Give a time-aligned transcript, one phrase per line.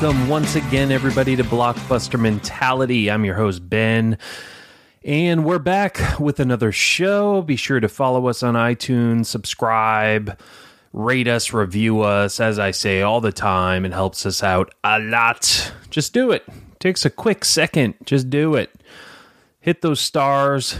[0.00, 3.10] Welcome once again, everybody, to Blockbuster Mentality.
[3.10, 4.16] I'm your host, Ben.
[5.02, 7.42] And we're back with another show.
[7.42, 10.38] Be sure to follow us on iTunes, subscribe,
[10.92, 12.38] rate us, review us.
[12.38, 15.72] As I say all the time, it helps us out a lot.
[15.90, 16.44] Just do it.
[16.78, 17.94] Takes a quick second.
[18.04, 18.70] Just do it.
[19.58, 20.78] Hit those stars.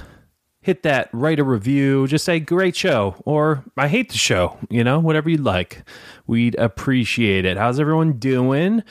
[0.69, 2.07] Hit that, write a review.
[2.07, 5.83] Just say, great show, or I hate the show, you know, whatever you'd like.
[6.27, 7.57] We'd appreciate it.
[7.57, 8.83] How's everyone doing?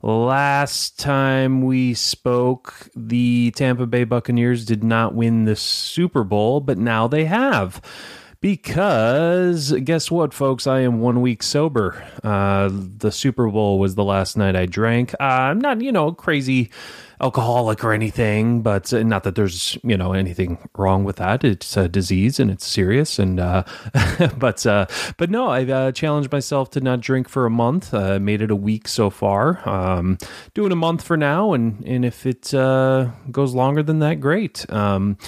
[0.00, 6.78] Last time we spoke, the Tampa Bay Buccaneers did not win the Super Bowl, but
[6.78, 7.82] now they have.
[8.40, 10.66] Because guess what, folks?
[10.66, 12.02] I am one week sober.
[12.24, 15.12] Uh, the Super Bowl was the last night I drank.
[15.20, 16.70] Uh, I'm not, you know, crazy
[17.20, 21.44] alcoholic or anything, but uh, not that there's you know anything wrong with that.
[21.44, 23.18] It's a disease and it's serious.
[23.18, 23.64] And uh,
[24.38, 27.94] but uh, but no, I've uh, challenged myself to not drink for a month.
[27.94, 29.66] Uh, made it a week so far.
[29.68, 30.18] Um,
[30.54, 34.70] doing a month for now, and and if it uh, goes longer than that, great.
[34.72, 35.18] Um,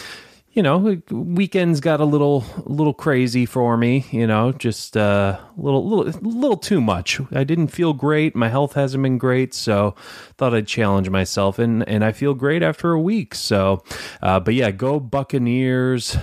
[0.52, 4.06] you know, weekends got a little little crazy for me.
[4.10, 7.20] You know, just a uh, little little little too much.
[7.32, 8.34] I didn't feel great.
[8.34, 9.94] My health hasn't been great, so
[10.36, 13.34] thought I'd challenge myself, and and I feel great after a week.
[13.34, 13.84] So,
[14.22, 16.16] uh, but yeah, go Buccaneers,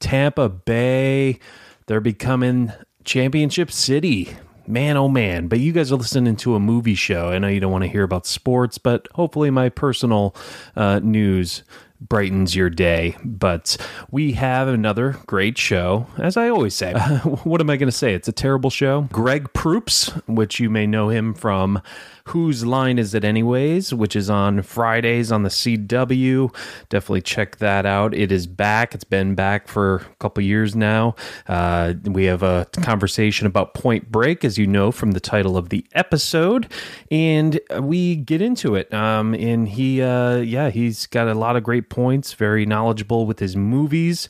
[0.00, 1.38] Tampa Bay.
[1.86, 2.72] They're becoming
[3.04, 7.38] championship city man oh man but you guys are listening to a movie show i
[7.38, 10.36] know you don't want to hear about sports but hopefully my personal
[10.76, 11.64] uh, news
[12.08, 13.16] brightens your day.
[13.24, 13.76] But
[14.10, 16.92] we have another great show, as I always say.
[17.44, 18.14] what am I going to say?
[18.14, 19.02] It's a terrible show.
[19.12, 21.80] Greg Proops, which you may know him from
[22.28, 26.54] Whose Line Is It Anyways, which is on Fridays on the CW.
[26.88, 28.14] Definitely check that out.
[28.14, 28.94] It is back.
[28.94, 31.14] It's been back for a couple years now.
[31.48, 35.68] Uh, we have a conversation about Point Break, as you know from the title of
[35.68, 36.70] the episode,
[37.10, 38.92] and we get into it.
[38.92, 43.38] Um, and he, uh, yeah, he's got a lot of great points, very knowledgeable with
[43.38, 44.28] his movies.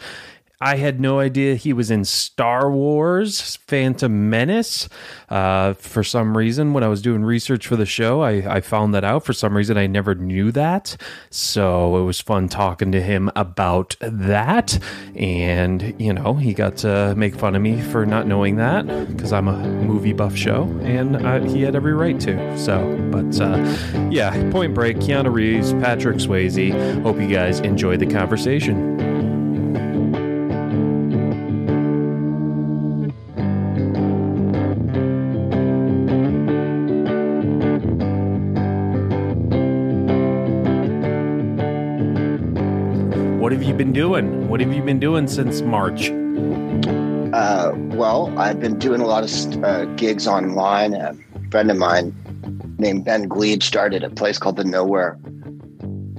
[0.63, 4.89] I had no idea he was in Star Wars Phantom Menace.
[5.29, 8.95] Uh, for some reason, when I was doing research for the show, I, I, found
[8.95, 9.25] that out.
[9.25, 10.97] For some reason, I never knew that.
[11.31, 14.79] So it was fun talking to him about that.
[15.17, 19.33] And, you know, he got to make fun of me for not knowing that because
[19.33, 20.65] I'm a movie buff show.
[20.83, 22.57] And I, he had every right to.
[22.57, 27.03] So, but uh, yeah, Point Break, Keanu Reeves, Patrick Swayze.
[27.03, 29.12] Hope you guys enjoyed the conversation.
[43.73, 44.49] Been doing?
[44.49, 46.11] What have you been doing since March?
[47.33, 50.95] Uh, well, I've been doing a lot of uh, gigs online.
[50.95, 51.17] A
[51.51, 52.15] friend of mine
[52.79, 55.19] named Ben Gleib started a place called the Nowhere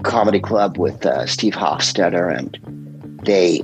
[0.02, 2.58] Comedy Club with uh, Steve Hofstetter, and
[3.24, 3.62] they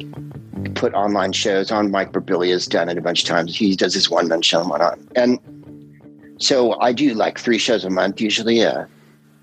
[0.75, 1.91] put online shows on.
[1.91, 3.53] Mike Birbiglia has done it a bunch of times.
[3.53, 5.09] He does his one man show on.
[5.15, 8.61] And so I do like three shows a month usually.
[8.61, 8.87] A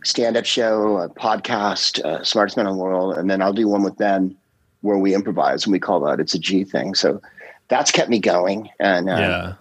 [0.07, 3.69] stand up show, a podcast, uh, Smartest Man in the World, and then I'll do
[3.69, 4.37] one with Ben
[4.83, 6.95] where we improvise and we call that it's a G thing.
[6.95, 7.21] So
[7.69, 8.71] that's kept me going.
[8.79, 9.55] And uh, yeah.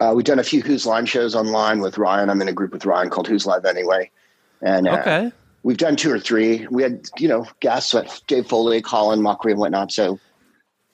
[0.00, 2.30] Uh, we've done a few Whose Line shows online with Ryan.
[2.30, 4.10] I'm in a group with Ryan called Whose Live Anyway.
[4.60, 5.32] And uh, okay.
[5.62, 6.66] we've done two or three.
[6.68, 9.92] We had, you know, guests like Dave Foley, Colin, Mochrie, and whatnot.
[9.92, 10.18] So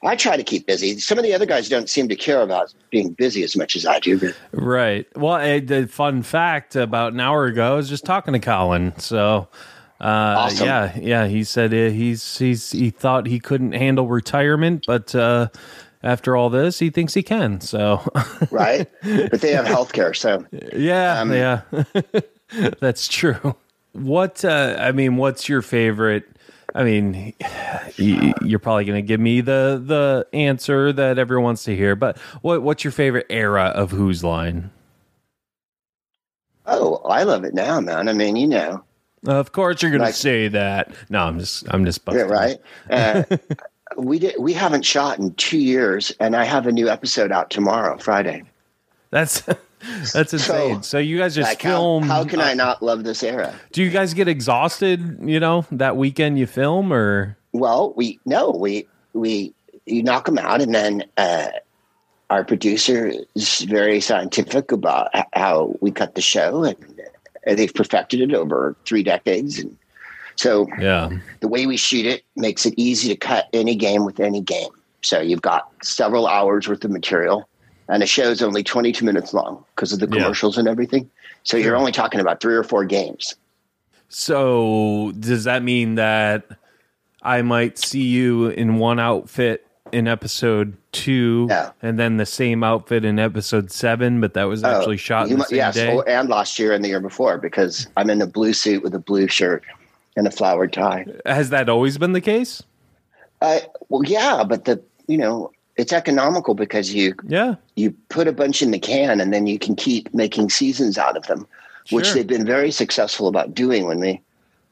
[0.02, 0.98] I try to keep busy.
[0.98, 3.84] Some of the other guys don't seem to care about being busy as much as
[3.84, 4.32] I do.
[4.52, 5.06] Right.
[5.14, 8.98] Well, a, the fun fact about an hour ago, I was just talking to Colin.
[8.98, 9.48] So
[10.00, 10.66] uh, awesome.
[10.66, 11.26] Yeah, yeah.
[11.26, 15.48] He said uh, he's he's he thought he couldn't handle retirement, but uh,
[16.02, 17.60] after all this, he thinks he can.
[17.60, 18.00] So
[18.50, 21.62] right, but they have health care, so yeah, um, yeah,
[22.80, 23.54] that's true.
[23.92, 26.24] What uh, I mean, what's your favorite?
[26.74, 27.34] I mean,
[27.96, 32.18] you're probably going to give me the the answer that everyone wants to hear, but
[32.42, 34.70] what what's your favorite era of Whose Line?
[36.66, 38.08] Oh, I love it now, man.
[38.08, 38.84] I mean, you know,
[39.26, 40.92] of course, you're going like, to say that.
[41.08, 42.00] No, I'm just, I'm just.
[42.10, 42.58] Yeah, right.
[42.90, 43.24] Uh,
[43.96, 44.36] we did.
[44.38, 48.44] We haven't shot in two years, and I have a new episode out tomorrow, Friday.
[49.10, 49.42] That's
[50.12, 50.76] that's insane.
[50.76, 52.04] So, so you guys just like film.
[52.04, 53.54] How, how can uh, I not love this era?
[53.72, 55.18] Do you guys get exhausted?
[55.22, 59.54] You know, that weekend you film, or well, we no, we we
[59.86, 61.48] you knock them out, and then uh,
[62.30, 66.76] our producer is very scientific about how we cut the show, and
[67.58, 69.58] they've perfected it over three decades.
[69.58, 69.76] And
[70.36, 71.10] so yeah.
[71.40, 74.70] the way we shoot it makes it easy to cut any game with any game.
[75.02, 77.48] So you've got several hours worth of material.
[77.90, 80.22] And a show's only 22 minutes long because of the Yeah.
[80.22, 81.10] commercials and everything.
[81.42, 83.34] So you're only talking about three or four games.
[84.08, 86.44] So does that mean that
[87.22, 91.70] I might see you in one outfit in episode two, Yeah.
[91.82, 95.44] and then the same outfit in episode seven, but that was actually shot in You
[95.48, 95.92] the yes, day?
[95.92, 98.94] oh, and last year and the year before because I'm in a blue suit with
[98.94, 99.64] a blue shirt
[100.16, 101.06] and a flowered tie.
[101.26, 102.62] Has that always been the case?
[103.42, 107.54] Uh, well, yeah, but the you know it's economical because you Yeah.
[107.74, 111.16] you put a bunch in the can and then you can keep making seasons out
[111.16, 111.46] of them,
[111.90, 113.86] which they've been very successful about doing.
[113.86, 114.20] When we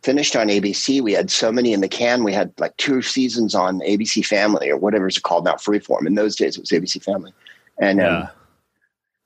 [0.02, 2.24] finished on ABC, we had so many in the can.
[2.24, 6.06] We had like two seasons on ABC Family or whatever it's called now, Freeform.
[6.06, 7.32] In those days, it was ABC Family,
[7.80, 8.28] and um,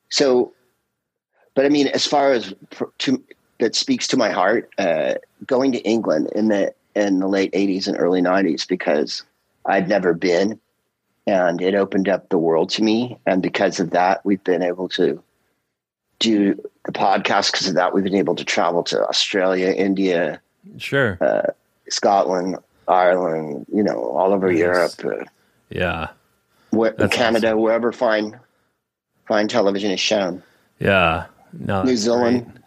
[0.08, 0.52] so.
[1.54, 2.54] But I mean, as far as
[2.98, 3.22] to
[3.58, 5.14] that speaks to my heart, uh,
[5.46, 9.22] going to England in the in the late '80s and early '90s because
[9.66, 10.58] I'd never been,
[11.26, 13.18] and it opened up the world to me.
[13.26, 15.22] And because of that, we've been able to
[16.18, 16.54] do
[16.84, 17.52] the podcast.
[17.52, 20.40] Because of that, we've been able to travel to Australia, India,
[20.78, 21.18] Sure.
[21.88, 22.56] Scotland,
[22.88, 24.58] Ireland, you know, all over Nice.
[24.58, 25.24] Europe, uh,
[25.70, 26.08] yeah.
[26.70, 28.38] where, Canada, wherever fine
[29.26, 30.42] fine television is shown.
[30.78, 31.26] Yeah.
[31.52, 32.44] No, New Zealand.
[32.44, 32.58] great.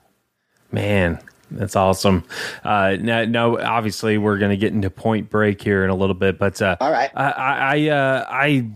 [0.71, 1.19] Man,
[1.55, 2.23] that's awesome.
[2.63, 6.15] Uh, now, now, obviously, we're going to get into Point Break here in a little
[6.15, 7.09] bit, but uh, All right.
[7.15, 8.69] I, I, I, uh, I,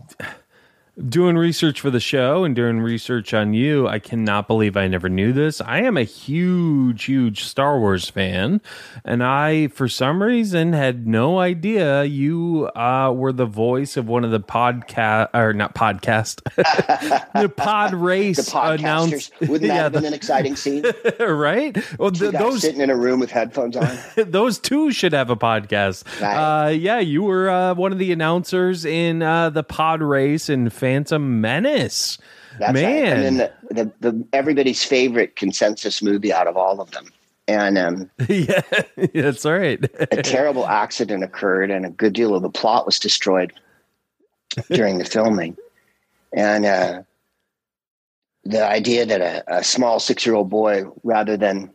[1.07, 5.07] doing research for the show and doing research on you, I cannot believe I never
[5.07, 5.61] knew this.
[5.61, 8.59] I am a huge, huge Star Wars fan,
[9.05, 14.23] and I, for some reason, had no idea you uh, were the voice of one
[14.25, 16.41] of the podcast or not podcast,
[17.41, 18.79] the pod race The podcasters.
[18.79, 19.39] announced.
[19.41, 20.83] Wouldn't that yeah, have been an exciting scene?
[21.19, 21.77] right?
[21.97, 23.97] Well, Two th- guys those sitting in a room with headphones on.
[24.17, 26.03] those two should have a podcast.
[26.21, 26.65] Right.
[26.65, 30.69] Uh, yeah, you were uh, one of the announcers in uh, the pod race in
[30.89, 32.17] Phantom Menace.
[32.57, 32.81] That's right.
[32.81, 33.23] Man.
[33.23, 37.11] And then the, the, the everybody's favorite consensus movie out of all of them.
[37.47, 38.61] And um, yeah,
[39.13, 39.83] that's right.
[40.11, 43.53] a terrible accident occurred, and a good deal of the plot was destroyed
[44.71, 45.55] during the filming.
[46.33, 47.01] And uh,
[48.43, 51.71] the idea that a, a small six-year-old boy, rather than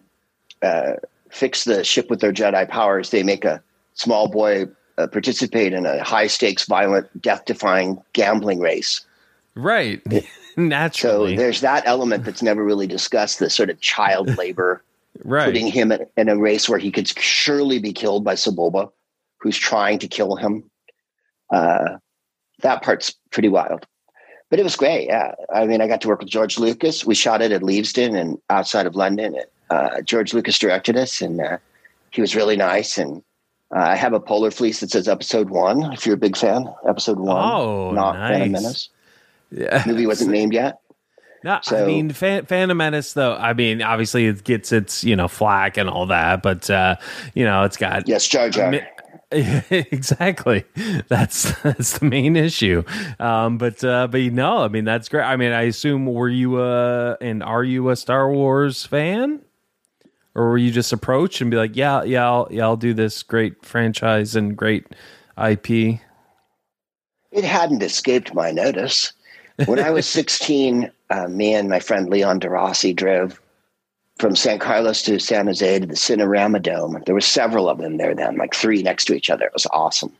[0.63, 0.95] uh,
[1.31, 3.63] fix the ship with their Jedi powers, they make a
[3.95, 4.67] small boy
[4.99, 9.05] uh, participate in a high-stakes, violent, death-defying gambling race.
[9.55, 10.03] right.
[10.57, 11.37] Naturally.
[11.37, 13.41] So there's that element that's never really discussed.
[13.41, 14.85] The sort of child labor
[15.23, 15.47] right.
[15.47, 18.91] putting him in, in a race where he could surely be killed by Sebulba,
[19.39, 20.65] who's trying to kill him.
[21.51, 21.99] Uh,
[22.61, 23.87] that part's pretty wild,
[24.49, 25.09] but it was great.
[25.09, 27.05] Yeah, I mean, I got to work with George Lucas.
[27.05, 29.37] We shot it at Leavesden and outside of London.
[29.71, 31.59] Uh, George Lucas directed us, and uh,
[32.11, 32.97] he was really nice.
[32.97, 33.23] And
[33.75, 35.93] uh, I have a polar fleece that says Episode One.
[35.93, 37.43] If you're a big fan, Episode One.
[37.43, 38.63] Oh, not Phantom nice.
[38.63, 38.89] Menace.
[39.51, 39.83] Yeah.
[39.87, 40.81] Movie wasn't named yet.
[41.43, 43.35] No, I mean, Phan- Phantom Menace, though.
[43.35, 46.97] I mean, obviously, it gets its you know flack and all that, but uh,
[47.35, 48.71] you know, it's got Yes, Jar Jar.
[48.71, 48.81] Mi-
[49.71, 50.65] exactly.
[51.09, 52.83] That's that's the main issue.
[53.19, 55.25] Um, but uh, but no, I mean that's great.
[55.25, 59.41] I mean, I assume were you uh and are you a Star Wars fan,
[60.35, 63.23] or were you just approached and be like, yeah, yeah, I'll, yeah, I'll do this
[63.23, 64.87] great franchise and great
[65.43, 66.01] IP.
[67.31, 69.13] It hadn't escaped my notice.
[69.67, 73.41] When I was 16, uh, me and my friend Leon DeRossi drove
[74.19, 77.03] from San Carlos to San Jose to the Cinerama Dome.
[77.07, 79.47] There were several of them there then, like three next to each other.
[79.47, 80.13] It was awesome.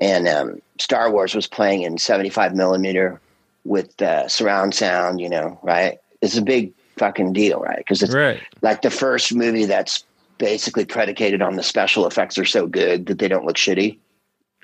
[0.00, 3.20] And um, Star Wars was playing in 75 millimeter
[3.64, 5.98] with uh, surround sound, you know, right?
[6.20, 7.78] It's a big fucking deal, right?
[7.78, 8.40] Because it's Right.
[8.62, 10.04] like the first movie that's
[10.38, 13.98] basically predicated on the special effects are so good that they don't look shitty.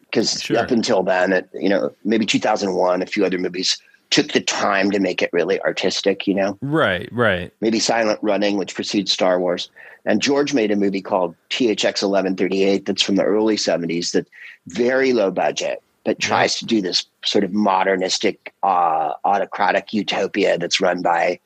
[0.01, 0.59] Because Sure.
[0.59, 3.79] up until then, it, you know, maybe 2001, a few other movies
[4.11, 7.09] took the time to make it really artistic, you know, Right.
[7.13, 7.51] Right.
[7.63, 9.71] maybe Silent Running, which precedes Star Wars.
[10.05, 14.27] And George made a movie called THX 1138 that's from the early 70s that
[14.67, 20.81] very low budget, but tries to do this sort of modernistic, uh, autocratic utopia that's
[20.81, 21.39] run by,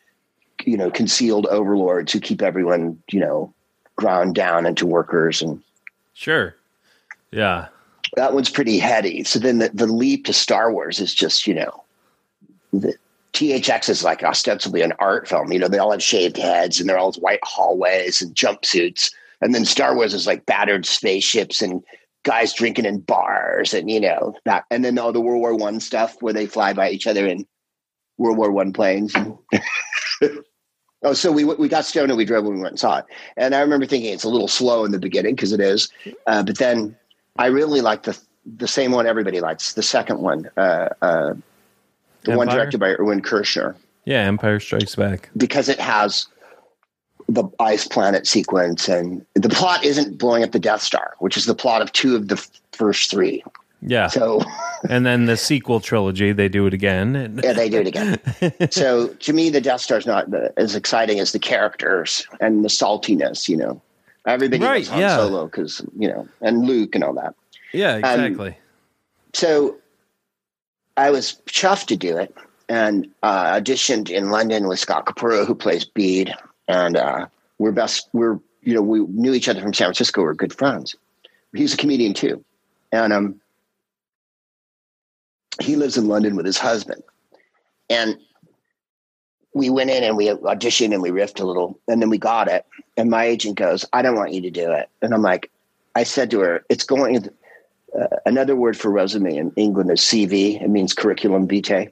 [0.65, 3.53] you know, concealed overlords who keep everyone, you know,
[3.97, 5.43] ground down into workers.
[5.43, 5.63] And
[6.15, 6.55] Sure.
[7.31, 7.69] Yeah.
[8.17, 9.25] that one's pretty heady.
[9.25, 11.85] So then the, the leap to Star Wars is just, you know,
[12.73, 12.95] the
[13.33, 15.53] THX is like ostensibly an art film.
[15.53, 19.13] You know, they all have shaved heads and they're all white hallways and jumpsuits.
[19.43, 21.83] And then Star Wars is like battered spaceships and
[22.23, 24.65] guys drinking in bars and you know that.
[24.71, 27.47] And then all the World War One stuff where they fly by each other in
[28.19, 29.15] World War One planes.
[31.03, 33.05] oh, so we we got stoned and we drove and we went and saw it.
[33.37, 35.89] And I remember thinking it's a little slow in the beginning because it is,
[36.27, 36.97] uh, but then
[37.37, 38.19] I really like the
[38.59, 41.35] the same one everybody likes, the second one, uh, uh,
[42.23, 43.75] the one directed by Irvin Kershner.
[44.05, 45.31] Yeah, Empire Strikes Back.
[45.37, 46.29] Because it has
[47.29, 51.47] the ice planet sequence, and the plot isn't blowing up the Death Star, which is
[51.47, 53.43] the plot of two of the f- first three.
[53.83, 54.09] Yeah.
[54.09, 54.41] So,
[54.89, 57.41] and then the sequel trilogy, they do it again.
[57.45, 58.19] yeah, they do it again.
[58.71, 62.65] so, to me, the Death Star is not the, as exciting as the characters and
[62.65, 63.49] the saltiness.
[63.49, 63.83] You know,
[64.27, 65.17] everybody Right, loves Han yeah.
[65.17, 67.35] Solo because you know, and Luke and all that.
[67.73, 68.57] yeah, exactly.
[69.35, 69.77] so
[70.97, 72.35] I was chuffed to do it
[72.69, 76.35] and uh, auditioned in London with Scott Capurro, who plays Beed,
[76.69, 77.27] and uh,
[77.59, 78.09] we're best.
[78.13, 80.23] We're you know we knew each other from San Francisco.
[80.23, 80.97] We're good friends.
[81.55, 82.45] He's a comedian too,
[82.93, 83.41] and um,
[85.61, 87.03] he lives in London with his husband,
[87.89, 88.17] and
[89.55, 92.49] we went in and we auditioned and we riffed a little, and then we got
[92.49, 92.67] it.
[92.97, 95.51] And my agent goes, "I don't want you to do it," and I'm like,
[95.95, 97.29] I said to her, "It's going."
[97.99, 100.61] uh, another word for resume in England is CV.
[100.61, 101.91] It means curriculum vitae.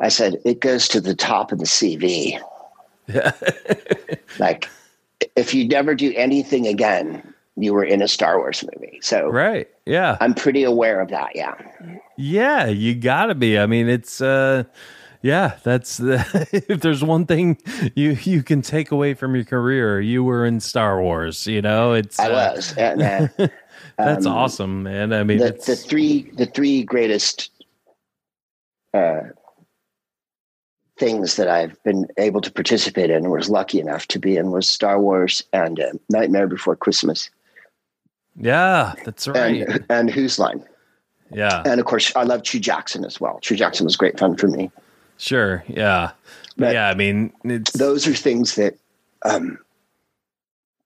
[0.00, 2.38] I said it goes to the top of the CV.
[3.06, 3.32] Yeah.
[4.38, 4.70] Like
[5.36, 8.98] if you never do anything again, you were in a Star Wars movie.
[9.02, 9.68] So right.
[9.86, 10.16] Yeah.
[10.20, 11.34] I'm pretty aware of that.
[11.34, 11.54] Yeah.
[12.16, 13.58] Yeah, you gotta be.
[13.58, 14.64] I mean, it's uh
[15.22, 17.58] yeah, that's the, if there's one thing
[17.94, 21.46] you you can take away from your career, you were in Star Wars.
[21.46, 22.74] You know, it's I uh, was.
[22.76, 23.28] And, uh,
[23.98, 25.12] that's um, awesome, man.
[25.12, 27.50] I mean, the, it's, the three the three greatest
[28.94, 29.20] uh,
[30.98, 34.68] things that I've been able to participate in, was lucky enough to be in, was
[34.68, 37.30] Star Wars and uh, Nightmare Before Christmas,
[38.36, 39.62] yeah, that's right.
[39.62, 40.64] and and Whose Line,
[41.30, 43.38] yeah, and of course I love True Jackson as well.
[43.40, 44.70] True Jackson was great fun for me.
[45.18, 45.64] sure.
[45.68, 46.12] Yeah,
[46.56, 46.88] but But yeah.
[46.88, 48.76] I mean, it's Those are things that
[49.24, 49.58] um,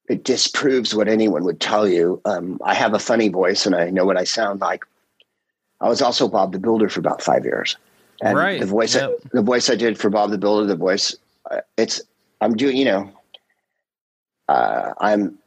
[0.08, 2.20] it disproves what anyone would tell you.
[2.24, 4.84] Um, I have a funny voice, and I know what I sound like.
[5.80, 7.76] I was also Bob the Builder for about five years.
[8.22, 9.10] And Right, the voice, yep.
[9.10, 11.14] I, the voice I did for Bob the Builder, the voice,
[11.50, 12.00] uh, it's,
[12.40, 13.12] I'm doing, you know,
[14.48, 15.38] uh, I'm,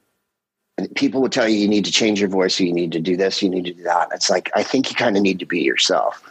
[0.95, 3.41] people will tell you, you need to change your voice, you need to do this,
[3.41, 4.09] you need to do that.
[4.13, 6.21] It's like, I think you kind of need to be yourself.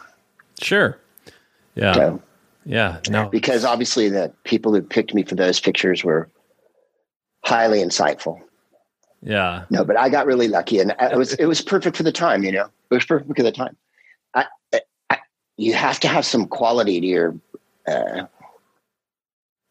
[0.60, 0.98] sure.
[1.74, 2.22] Yeah, So,
[2.64, 3.00] yeah.
[3.08, 6.28] No, because obviously the people who picked me for those pictures were
[7.44, 8.40] highly insightful.
[9.22, 12.12] yeah, No, but I got really lucky, and it was it was perfect for the
[12.12, 12.42] time.
[12.42, 13.76] You know, it was perfect for the time.
[14.34, 14.46] I,
[15.10, 15.18] I,
[15.56, 17.34] you have to have some quality to your
[17.86, 18.24] uh,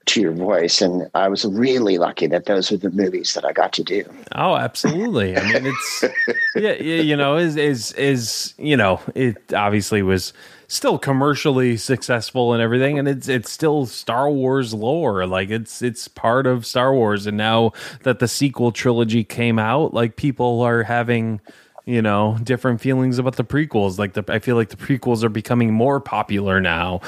[0.07, 3.53] to your voice, and I was really lucky that those were the movies that I
[3.53, 4.03] got to do.
[4.33, 5.37] Oh, absolutely.
[5.37, 6.03] I mean, it's
[6.55, 10.33] yeah, yeah, you know, is is is you know, it obviously was
[10.67, 15.25] still commercially successful and everything, and it's it's still Star Wars lore.
[15.25, 17.71] Like it's it's part of Star Wars, and now
[18.03, 21.41] that the sequel trilogy came out, like people are having
[21.87, 23.97] you know different feelings about the prequels.
[23.97, 26.99] Like the I feel like the prequels are becoming more popular now.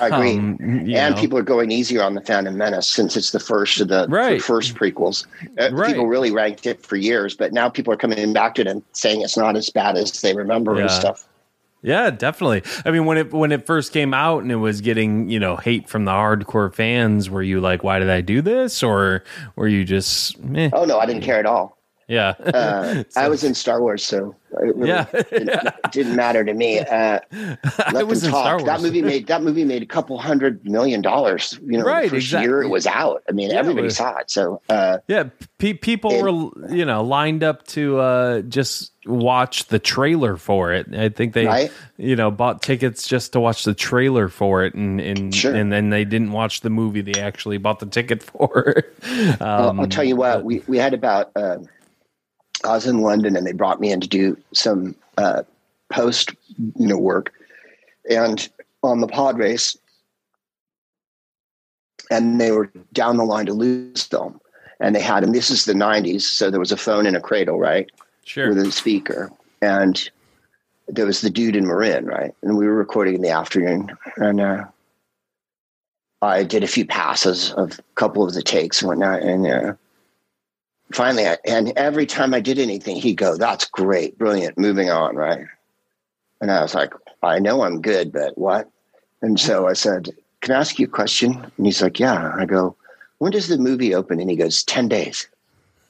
[0.00, 0.36] I agree.
[0.36, 1.20] Um, and know.
[1.20, 4.34] people are going easier on the Phantom Menace since it's the first of the, Right.
[4.38, 5.26] the first prequels.
[5.58, 5.88] Uh, Right.
[5.88, 8.82] People really ranked it for years, but now people are coming back to it and
[8.92, 10.86] saying it's not as bad as they remember and Yeah.
[10.88, 11.26] stuff.
[11.82, 12.62] Yeah, definitely.
[12.84, 15.56] I mean, when it when it first came out and it was getting you know
[15.56, 19.22] hate from the hardcore fans, were you like, "Why did I do this?" Or
[19.54, 21.75] were you just, eh, Oh no, I didn't care at all.
[22.08, 25.04] Yeah, Uh, I was in Star Wars, so it really Yeah.
[25.12, 26.78] didn't, it didn't matter to me.
[26.80, 27.18] Uh,
[27.86, 28.54] I was in Star.
[28.56, 28.64] Wars.
[28.64, 31.58] That movie made that movie made a couple hundred million dollars.
[31.64, 32.48] You know, Right, the first exactly.
[32.48, 33.22] year it was out.
[33.28, 34.30] I mean, Yeah, it everybody was- saw it.
[34.30, 35.24] So uh, yeah,
[35.58, 40.72] pe- people It- were you know lined up to uh, just watch the trailer for
[40.72, 40.92] it.
[40.94, 41.70] I think they Right.
[41.96, 45.54] you know bought tickets just to watch the trailer for it, and and Sure.
[45.54, 47.02] and then they didn't watch the movie.
[47.02, 48.84] They actually bought the ticket for.
[49.40, 51.58] I'll- um, I'll tell you what, we, we had about, uh,
[52.64, 55.42] I was in London and they brought me in to do some uh,
[55.92, 57.32] post you know, work.
[58.08, 58.48] And
[58.82, 59.76] on the pod race,
[62.10, 64.38] and they were down the line to Lucasfilm.
[64.78, 67.20] And they had, and this is the 90s, so there was a phone in a
[67.20, 67.90] cradle, right?
[68.26, 68.48] sure.
[68.48, 69.32] With a speaker.
[69.62, 70.10] And
[70.88, 72.34] there was the dude in Marin, right?
[72.42, 73.96] And we were recording in the afternoon.
[74.16, 74.64] And uh,
[76.20, 79.22] I did a few passes of a couple of the takes and whatnot.
[79.22, 79.74] And uh,
[80.92, 85.16] finally, I, and every time I did anything, he'd go, That's great, brilliant, moving on,
[85.16, 85.44] right?
[86.40, 88.68] And I was like, I know I'm good, but what?
[89.22, 90.10] And so I said,
[90.42, 91.32] Can I ask you a question?
[91.56, 92.32] And he's like, Yeah.
[92.36, 92.76] I go,
[93.18, 94.20] When does the movie open?
[94.20, 95.28] And he goes, 10 days.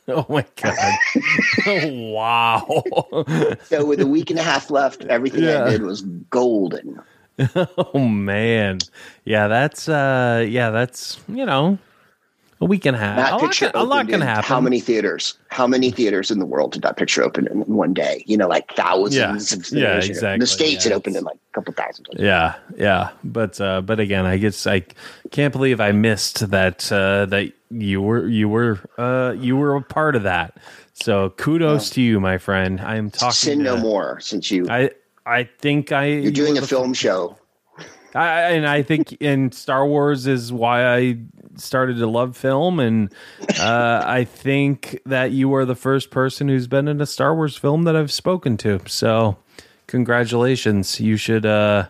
[0.09, 0.77] Oh my god!
[1.91, 2.85] wow.
[3.65, 5.65] So with a week and a half left, everything Yeah.
[5.65, 7.01] I did was golden.
[7.77, 8.79] oh man
[9.27, 11.77] yeah that's uh yeah that's you know
[12.61, 13.17] a week and a half.
[13.17, 14.45] That a lot, picture can, a lot can happen.
[14.45, 15.39] How many theaters?
[15.49, 18.25] How many theaters in the world did that picture open in one day?
[18.27, 19.59] You know, like thousands Yeah.
[19.59, 20.39] of Yeah, exactly.
[20.41, 22.07] The states Yeah, it opened in like a couple thousand.
[22.13, 24.85] Yeah, yeah, but uh, but again, I guess I
[25.31, 29.83] can't believe I missed that uh, that you were you were uh, you were a
[29.83, 30.57] part of that.
[30.95, 32.81] So kudos to you, my friend.
[32.81, 33.33] I am talking.
[33.33, 34.91] Sin no more since you I
[35.27, 37.37] I think I you're doing a film show.
[38.17, 41.19] I, and I think in Star Wars is why I
[41.57, 43.13] started to love film, and
[43.61, 47.57] uh, I think that you are the first person who's been in a Star Wars
[47.57, 48.81] film that I've spoken to.
[48.87, 49.37] So,
[49.87, 51.01] congratulations!
[51.01, 51.89] You should uh,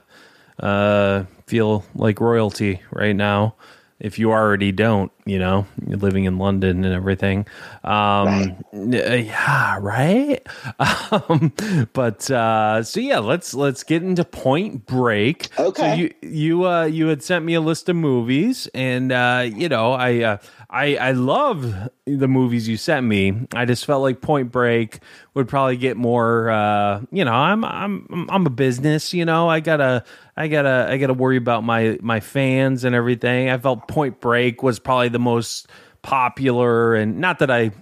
[0.60, 3.54] uh, feel like royalty right now.
[3.98, 7.46] If you already don't, you know, you're living in London and everything.
[7.82, 10.46] Um, yeah, right.
[11.10, 11.52] Um,
[11.92, 15.48] but uh, so yeah, let's let's get into Point Break.
[15.56, 15.96] So Okay.
[15.96, 19.92] you you uh you had sent me a list of movies and uh you know
[19.92, 20.36] i uh,
[20.70, 21.74] i i love
[22.06, 23.46] the movies you sent me.
[23.54, 25.00] I just felt like point break
[25.34, 29.48] would probably get more uh you know i'm i'm i'm a business you know.
[29.48, 30.04] I gotta
[30.36, 33.50] i gotta i gotta worry about my my fans and everything.
[33.50, 35.68] I felt point break was probably the most
[36.02, 37.72] popular and not that i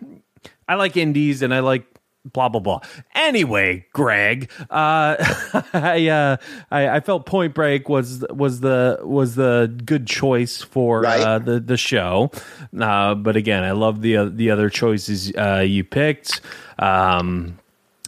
[0.66, 1.84] i like indies and i like
[2.32, 2.80] blah blah blah.
[3.14, 5.16] Anyway, Greg, uh,
[5.72, 6.36] I, uh,
[6.70, 11.20] I I felt Point Break was was the was the good choice for Right.
[11.20, 12.30] uh, the the show.
[12.78, 16.40] Uh, but again, I love the uh, the other choices uh, you picked.
[16.78, 17.58] Um,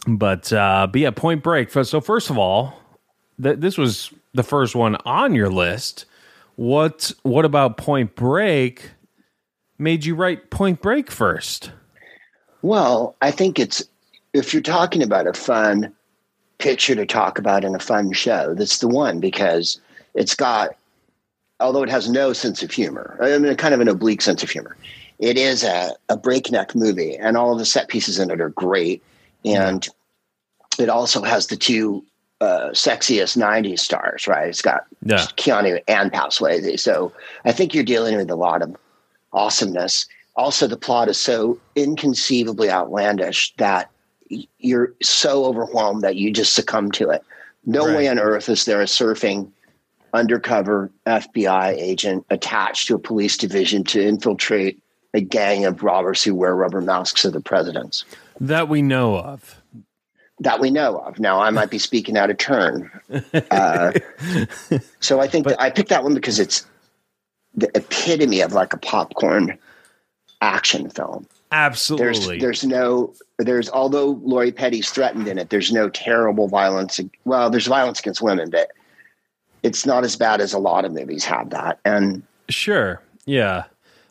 [0.07, 1.69] but uh, but yeah, Point Break.
[1.71, 2.79] So first of all,
[3.41, 6.05] th- this was the first one on your list.
[6.55, 8.91] What what about Point Break
[9.77, 11.71] made you write Point Break first?
[12.63, 13.83] Well, I think it's
[14.37, 15.93] if you're talking about a fun
[16.59, 19.79] picture to talk about in a fun show, that's the one because
[20.13, 20.75] it's got,
[21.59, 24.49] although it has no sense of humor, I mean, kind of an oblique sense of
[24.49, 24.77] humor.
[25.19, 28.49] It is a, a breakneck movie, and all of the set pieces in it are
[28.49, 29.03] great.
[29.43, 29.87] And
[30.77, 32.03] it also has the two
[32.39, 34.47] uh, sexiest 90s stars, right?
[34.47, 35.25] It's got Yeah.
[35.37, 36.79] Keanu and Pat Swayze.
[36.79, 37.11] So
[37.45, 38.75] I think you're dealing with a lot of
[39.33, 40.05] awesomeness.
[40.35, 43.89] Also, the plot is so inconceivably outlandish that
[44.59, 47.23] you're so overwhelmed that you just succumb to it.
[47.65, 47.97] No Right.
[47.97, 49.51] way on earth is there a surfing
[50.13, 54.79] undercover FBI agent attached to a police division to infiltrate
[55.13, 58.05] a gang of robbers who wear rubber masks of the presidents
[58.39, 59.61] That we know of.
[60.39, 61.19] that we know of.
[61.19, 62.91] Now, I might be speaking out of turn.
[63.51, 63.91] Uh,
[64.99, 66.65] so I think But- I picked that one because it's
[67.55, 69.57] the epitome of like a popcorn
[70.41, 71.25] action film.
[71.49, 72.39] There's Absolutely.
[72.39, 76.99] there's no there's although Lori Petty's threatened in it, there's no terrible violence.
[77.23, 78.71] Well, there's violence against women, but
[79.63, 81.79] it's not as bad as a lot of movies have that.
[81.85, 83.01] And Sure.
[83.25, 83.63] Yeah.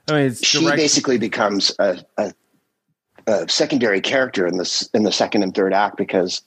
[0.09, 2.33] I mean, it's she direct- basically becomes a, a,
[3.27, 6.42] a secondary character in this in the second and third act because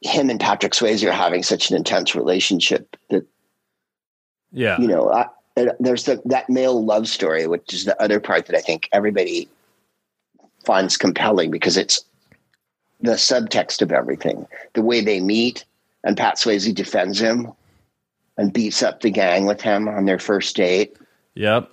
[0.00, 3.26] him and Patrick Swayze are having such an intense relationship that
[4.50, 4.80] yeah.
[4.80, 5.26] you know I,
[5.78, 9.48] there's the, that male love story, which is the other part that I think everybody
[10.64, 12.04] finds compelling because it's
[13.00, 15.64] the subtext of everything, the way they meet,
[16.04, 17.52] and Pat Swayze defends him
[18.36, 20.96] and beats up the gang with him on their first date.
[21.34, 21.70] Yep.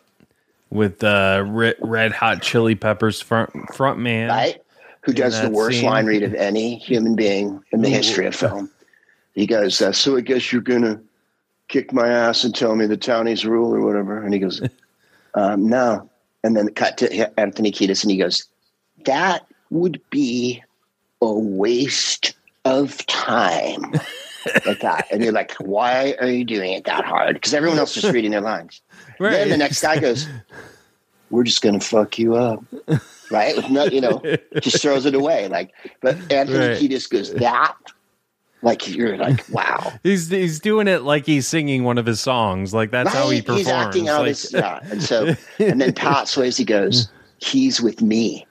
[0.69, 4.29] With uh, Red, Red Hot Chili Peppers front front man.
[4.29, 4.61] right?
[5.01, 5.89] Who does the worst scene.
[5.89, 8.69] line read of any human being in the history of film?
[9.33, 10.99] He goes, uh, "So I guess you're gonna
[11.69, 14.61] kick my ass and tell me the townies rule or whatever." And he goes,
[15.35, 16.09] um, "No."
[16.43, 18.47] And then cut to Anthony Kiedis, and he goes,
[19.07, 20.63] "That would be
[21.21, 22.33] a waste
[22.65, 23.81] of time."
[24.65, 27.95] like that, and you're like, "Why are you doing it that hard?" Because everyone else
[27.97, 28.81] is just reading their lines.
[29.19, 29.31] Right.
[29.31, 30.27] Then the next guy goes,
[31.31, 32.63] "We're just gonna fuck you up."
[33.31, 33.55] right?
[33.57, 34.21] With no, you know,
[34.61, 35.47] just throws it away.
[35.49, 36.77] Like, but Anthony Right.
[36.77, 37.75] Kiedis goes that,
[38.61, 39.91] like you're like, wow.
[40.03, 42.73] He's he's doing it like he's singing one of his songs.
[42.73, 43.59] Like that's how he performs.
[43.61, 44.79] He's acting out Like- his yeah.
[44.83, 48.45] And so, and then Pat Swayze goes, he's with me,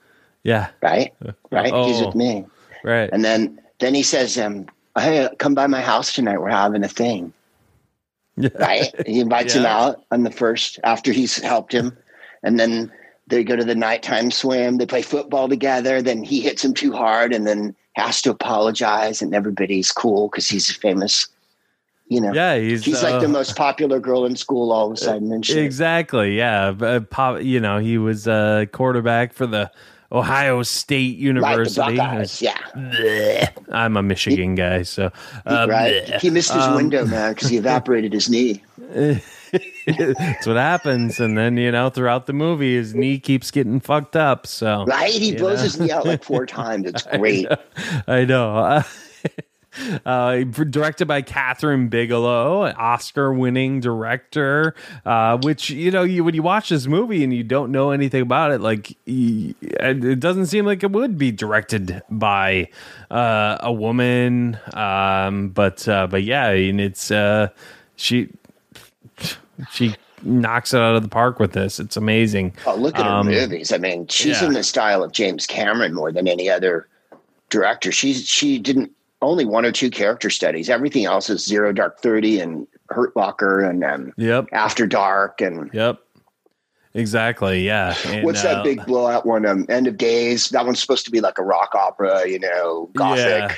[0.46, 0.68] yeah.
[0.82, 1.12] right?
[1.50, 1.72] Right?
[1.86, 2.06] He's Oh.
[2.06, 2.44] with me.
[2.84, 3.10] Right.
[3.12, 4.66] And then then he says, um,
[4.98, 6.38] hey, come by my house tonight.
[6.40, 7.32] We're having a thing.
[8.58, 8.92] right?
[9.06, 11.96] He invites him out on the first after he's helped him,
[12.42, 12.92] and then
[13.26, 14.76] they go to the nighttime swim.
[14.78, 16.00] They play football together.
[16.02, 20.46] Then he hits him too hard, and then has to apologize, and everybody's cool because
[20.48, 21.28] he's famous.
[22.08, 22.56] You know, yeah.
[22.56, 25.44] He's he's uh, like the most popular girl in school all of a sudden, and
[25.44, 25.58] shit.
[25.58, 26.36] Exactly.
[26.36, 26.74] Yeah.
[26.80, 29.70] Uh, pop, you know, he was a quarterback for the
[30.12, 31.96] Ohio State University.
[31.96, 33.48] Buckeyes, yeah, Bleh.
[33.72, 35.10] I'm a Michigan guy, so
[35.46, 36.04] uh, right.
[36.06, 36.20] bleh.
[36.20, 38.62] He missed his Um, window, man, because he evaporated his knee.
[39.86, 44.16] That's what happens, and then you know throughout the movie, his knee keeps getting fucked
[44.16, 44.46] up.
[44.46, 45.12] So Right?
[45.12, 45.62] He blows know?
[45.64, 46.86] his knee out like four times.
[46.88, 47.46] It's great.
[48.06, 48.82] I know.
[50.04, 54.74] Uh, directed by Kathryn Bigelow, an Oscar-winning director.
[55.04, 58.22] Uh, which you know, you when you watch this movie and you don't know anything
[58.22, 62.68] about it, like it doesn't seem like it would be directed by
[63.10, 64.58] uh, a woman.
[64.74, 67.48] Um, but uh, but yeah, and it's uh,
[67.96, 68.28] she
[69.70, 71.78] she knocks it out of the park with this.
[71.78, 72.54] It's amazing.
[72.66, 73.72] Oh, look at her Um, movies.
[73.72, 74.48] I mean, she's yeah.
[74.48, 76.88] in the style of James Cameron more than any other
[77.50, 77.92] director.
[77.92, 78.90] She's she didn't
[79.22, 80.68] only one or two character studies.
[80.68, 84.48] Everything else is Zero Dark Thirty and Hurt Locker and um, Yep.
[84.52, 86.00] After Dark and Yep.
[86.94, 87.62] Exactly.
[87.62, 87.94] Yeah.
[88.06, 89.44] And, what's uh, that big blowout one?
[89.44, 90.48] Um, End of Days.
[90.50, 93.50] That one's supposed to be like a rock opera, you know, gothic.
[93.50, 93.54] Yeah.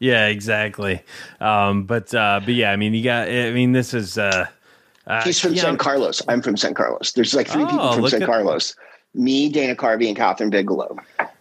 [0.00, 1.02] Yeah, exactly.
[1.40, 3.28] Um, but uh, but yeah, I mean, you got.
[3.28, 4.18] I mean, this is.
[4.18, 4.46] Uh,
[5.06, 6.20] uh, He's from yeah, San Carlos.
[6.28, 7.12] I'm from San Carlos.
[7.12, 8.76] There's like three Oh, people from San at- Carlos.
[9.14, 10.96] Me, Dana Carvey, and Kathryn Bigelow.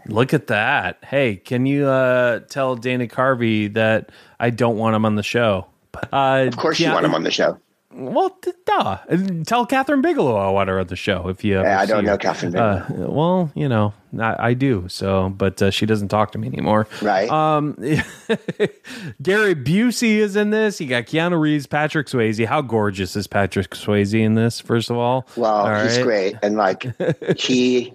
[0.08, 0.98] Look at that.
[1.04, 5.68] Hey, can you uh, tell Dana Carvey that I don't want him on the show?
[6.12, 7.58] Uh, Of course, you want him on the show.
[7.96, 8.98] Well, d- duh.
[9.46, 11.62] Tell Kathryn Bigelow I want her on the show if you.
[11.62, 12.18] Yeah, I don't know her.
[12.18, 13.06] Kathryn Bigelow.
[13.06, 14.86] Uh, well, you know, I, I do.
[14.88, 16.88] So, but uh, she doesn't talk to me anymore.
[17.04, 17.30] Right.
[17.30, 17.74] Um,
[19.22, 20.82] Gary Busey is in this.
[20.82, 22.44] You got Keanu Reeves, Patrick Swayze.
[22.46, 24.60] How gorgeous is Patrick Swayze in this?
[24.60, 26.04] First of all, Well, All he's right.
[26.04, 26.88] great, and like
[27.40, 27.94] he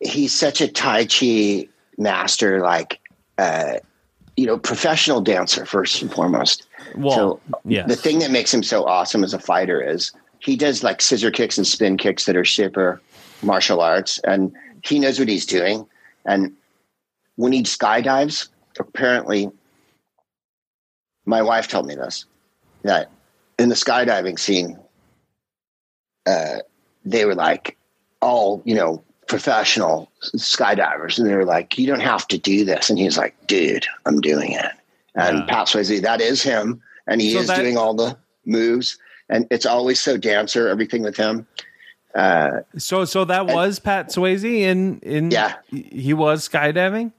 [0.00, 3.00] he's such a Tai Chi master, like
[3.38, 3.74] uh,
[4.36, 6.66] you know, professional dancer first and foremost.
[6.96, 7.88] Well, so yes.
[7.88, 11.30] the thing that makes him so awesome as a fighter is he does like scissor
[11.30, 13.00] kicks and spin kicks that are super
[13.42, 14.52] martial arts, and
[14.84, 15.86] he knows what he's doing.
[16.24, 16.52] And
[17.36, 19.50] when he skydives, apparently,
[21.26, 22.24] my wife told me this
[22.82, 23.10] that
[23.58, 24.78] in the skydiving scene,
[26.26, 26.58] uh,
[27.04, 27.76] they were like
[28.20, 32.90] all you know professional skydivers, and they were like, "You don't have to do this,"
[32.90, 34.72] and he's like, "Dude, I'm doing it."
[35.14, 35.44] And Yeah.
[35.46, 39.46] Pat Swayze, that is him, and he So is that- doing all the moves, and
[39.50, 41.46] it's always so dancer everything with him.
[42.14, 45.54] Uh, so so that was Pat Swayze in in Yeah.
[45.70, 47.12] he was skydiving.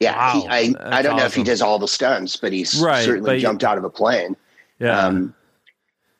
[0.00, 2.80] yeah, Wow, he, I I don't know if he does all the stunts, but he's
[2.80, 4.34] Right, certainly but- jumped out of a plane.
[4.80, 4.98] Yeah.
[5.06, 5.34] Um,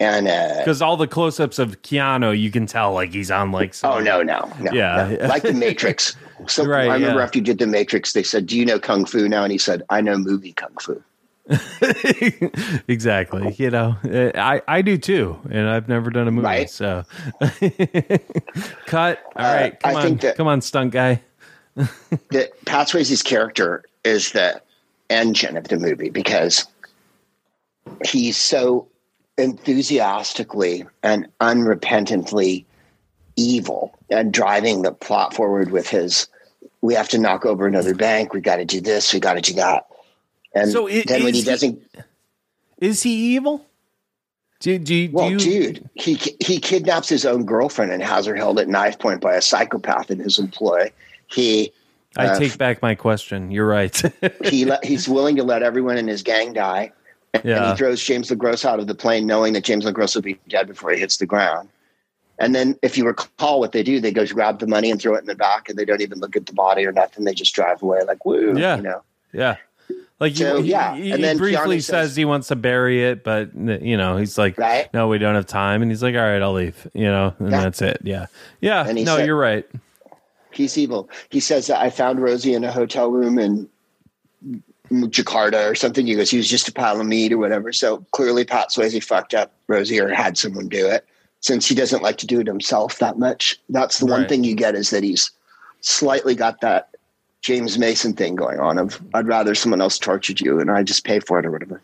[0.01, 3.75] and uh, because all the close-ups of Keanu, you can tell like he's on like
[3.75, 4.73] some, Oh no, no, no.
[4.73, 5.17] Yeah.
[5.21, 5.27] no.
[5.27, 6.17] like the Matrix.
[6.47, 7.25] So Right, I remember yeah.
[7.25, 9.59] after you did the Matrix, they said, "Do you know kung fu now?" And he
[9.59, 11.03] said, "I know movie kung fu."
[12.89, 13.55] exactly.
[13.59, 16.47] You know, Uh, I I do too, and I've never done a movie.
[16.47, 16.71] Right.
[16.71, 17.03] So,
[18.87, 19.21] cut.
[19.37, 21.23] All Uh, right, come I on, that- come on, stunt guy.
[22.31, 24.61] That Pat Swayze's character is the
[25.11, 26.67] engine of the movie because
[28.05, 28.87] he's so
[29.39, 32.65] enthusiastically and unrepentantly
[33.37, 36.29] evil and driving the plot forward with his.
[36.81, 38.33] We have to knock over another bank.
[38.33, 39.13] We got to do this.
[39.13, 39.87] We got to do that.
[40.55, 41.83] And So i- then when he is he- doesn't
[42.79, 43.65] Is he evil?
[44.61, 45.39] Do, do, do Well, you?
[45.39, 49.35] dude, he he kidnaps his own girlfriend and has her held at knife point by
[49.37, 50.91] a psychopath in his employ.
[51.29, 51.73] He
[52.17, 53.53] I uh, take back my question.
[53.53, 53.97] You're right.
[54.45, 56.91] he let, he's willing to let everyone in his gang die,
[57.35, 60.15] and he throws James Le Gros out of the plane, knowing that James Le Gros
[60.15, 61.69] will be dead before he hits the ground.
[62.41, 65.15] And then, if you recall what they do, they go grab the money and throw
[65.17, 67.25] it in the back, and they don't even look at the body or nothing.
[67.25, 68.77] They just drive away like woo, Yeah.
[68.77, 69.03] you know.
[69.33, 69.57] yeah.
[70.21, 73.05] Like So, he, yeah, he, and he then briefly says, says- he wants to bury
[73.05, 74.93] it, but you know he's like, Right.
[74.95, 76.89] no, we don't have time, and he's like, all right, I'll leave.
[76.95, 77.61] You know, and Yeah.
[77.63, 77.99] that's it.
[78.05, 78.27] Yeah,
[78.61, 78.83] yeah.
[78.93, 79.67] No, said- you're right.
[80.51, 81.09] He's evil.
[81.31, 83.69] He says I found Rosie in a hotel room in
[84.91, 86.07] Jakarta or something.
[86.07, 87.73] He goes, he was just a pile of meat or whatever.
[87.73, 91.05] So clearly, Pat Swayze fucked up Rosie or had someone do it.
[91.41, 94.57] Since he doesn't like to do it himself that much, that's the one thing you
[94.57, 95.31] get is that he's
[95.81, 96.89] slightly got that
[97.43, 101.05] James Mason thing going on of I'd rather someone else tortured you and I just
[101.05, 101.81] pay for it or whatever.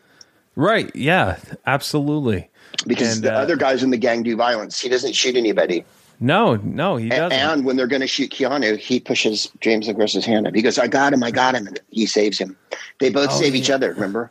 [0.57, 0.95] Right.
[0.97, 1.39] Yeah.
[1.67, 2.51] Absolutely.
[2.87, 4.81] Because And, the uh, other guys in the gang do violence.
[4.81, 5.85] He doesn't shoot anybody.
[6.21, 6.57] No.
[6.57, 6.97] No.
[6.97, 7.33] He doesn't.
[7.33, 10.55] And when they're going to shoot Keanu, he pushes James Le Gros's hand up.
[10.55, 11.67] He goes, I got him, I got him.
[11.67, 12.57] And he saves him.
[13.01, 14.31] They both Oh, save each other, remember?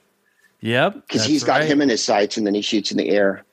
[0.62, 0.93] yep.
[0.93, 1.69] Because he's got right.
[1.69, 3.43] him in his sights and then he shoots in the air.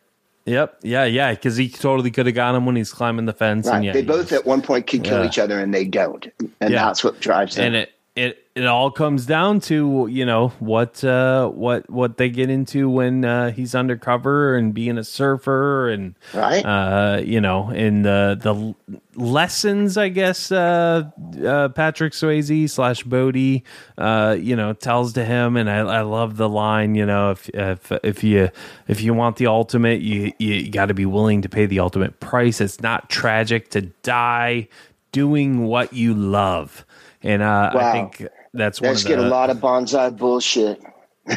[0.47, 0.79] Yep.
[0.83, 1.05] Yeah.
[1.05, 1.33] Yeah.
[1.33, 3.67] Because he totally could have got him when he's climbing the fence.
[3.67, 3.77] Right.
[3.77, 5.27] And yeah, they both at one point could kill Yeah.
[5.29, 6.27] each other and they don't.
[6.61, 6.87] And Yeah.
[6.87, 7.67] that's what drives them.
[7.67, 12.29] and it it it all comes down to you know what uh, what what they
[12.29, 16.65] get into when uh, he's undercover and being a surfer and right.
[16.65, 21.11] uh, you know and the the lessons I guess uh,
[21.45, 23.65] uh, Patrick Swayze slash Bodhi
[23.97, 25.57] uh, you know tells to him.
[25.57, 28.51] And I, I love the line you know if if if you
[28.89, 32.21] if you want the ultimate you you got to be willing to pay the ultimate
[32.21, 32.61] price.
[32.61, 34.69] It's not tragic to die
[35.13, 36.85] doing what you love.
[37.23, 37.81] And uh, Wow.
[37.81, 40.81] I think that's of get the a lot of bonsai bullshit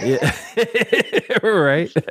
[0.02, 0.32] yeah.
[1.48, 1.92] right.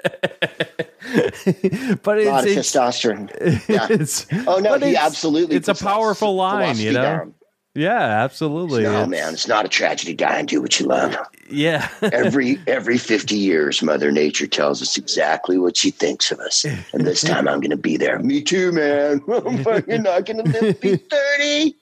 [2.02, 3.28] but a lot of it's, it's, testosterone
[3.68, 7.02] yeah it's oh no he absolutely It's a powerful line, you know.
[7.02, 7.34] down.
[7.74, 8.82] Yeah, absolutely.
[8.82, 11.16] no It's- man it's not a tragedy die and do what you love
[11.50, 11.88] Yeah.
[12.02, 17.06] every every 50 years mother nature tells us exactly what she thinks of us and
[17.06, 20.96] this time i'm gonna be there me too man i'm not gonna live to be
[20.96, 21.74] 30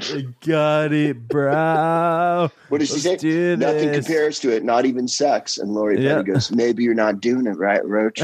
[0.00, 2.50] I got it, bro.
[2.68, 4.06] what does she Let's say do nothing this.
[4.06, 6.22] compares to it not even sex and lori Yeah.
[6.22, 8.20] Goes maybe you're not doing it right roach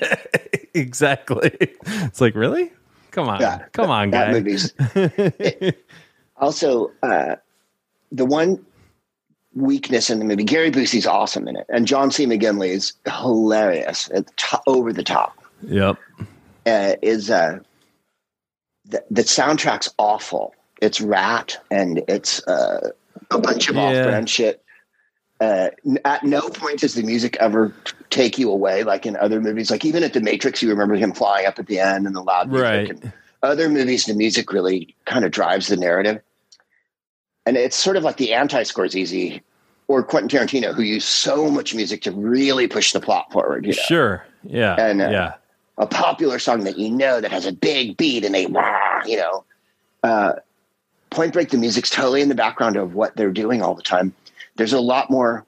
[0.74, 1.50] exactly.
[1.86, 2.72] It's like, really?
[3.10, 3.40] Come on.
[3.40, 4.32] Yeah, Come on, that guy.
[4.32, 4.72] movie's
[6.36, 7.36] also uh
[8.12, 8.64] the one
[9.54, 14.08] weakness in the movie gary busey's awesome in it and john c mcginley is hilarious
[14.14, 15.96] at the top, over the top Yep.
[16.66, 17.58] uh, is uh,
[18.84, 20.54] the, the soundtrack's awful.
[20.80, 22.90] It's Ratt and it's uh,
[23.30, 23.82] a bunch of Yeah.
[23.82, 24.62] off-brand shit.
[25.40, 25.68] Uh,
[26.04, 27.72] at no point does the music ever
[28.10, 29.70] take you away, like in other movies.
[29.70, 32.22] Like even at The Matrix, you remember him flying up at the end and the
[32.22, 32.64] loud music.
[32.64, 32.90] Right.
[32.90, 33.12] And
[33.42, 36.20] other movies, the music really kind of drives the narrative,
[37.46, 39.40] and it's sort of like the anti-Scorsese
[39.86, 43.64] or Quentin Tarantino, who use so much music to really push the plot forward.
[43.64, 43.82] You know?
[43.86, 44.26] Sure.
[44.42, 44.74] Yeah.
[44.74, 45.34] And, uh, yeah.
[45.78, 49.16] a popular song that you know that has a big beat and they rah, you
[49.16, 49.44] know.
[50.02, 50.32] Uh,
[51.10, 54.14] Point Break, the music's totally in the background of what they're doing all the time.
[54.56, 55.44] There's a lot more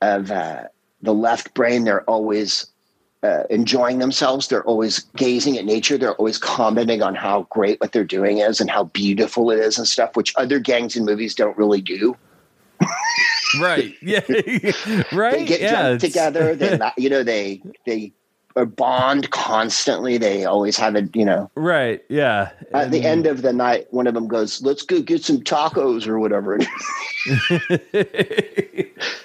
[0.00, 0.64] of uh,
[1.02, 1.84] the left brain.
[1.84, 2.66] They're always
[3.22, 4.48] uh, enjoying themselves.
[4.48, 5.98] They're always gazing at nature.
[5.98, 9.76] They're always commenting on how great what they're doing is and how beautiful it is
[9.78, 12.16] and stuff, which other gangs in movies don't really do.
[13.60, 13.94] Right.
[14.02, 14.20] Yeah.
[15.12, 15.32] right.
[15.32, 15.70] They get yeah.
[15.70, 16.54] drunk it's- together.
[16.54, 18.12] They, you know, they they
[18.56, 20.18] uh, bond constantly.
[20.18, 22.02] They always have a, you know, Right.
[22.08, 22.50] Yeah.
[22.72, 26.06] At the end of the night, one of them goes, "Let's go get some tacos
[26.06, 26.58] or whatever."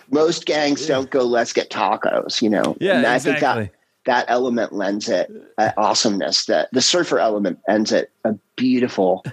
[0.11, 2.75] Most gangs don't go, "Let's get tacos," you know.
[2.79, 2.97] yeah.
[2.97, 3.63] And I exactly.
[3.65, 6.45] think that that element lends it uh, awesomeness.
[6.45, 9.23] That the surfer element ends it a beautiful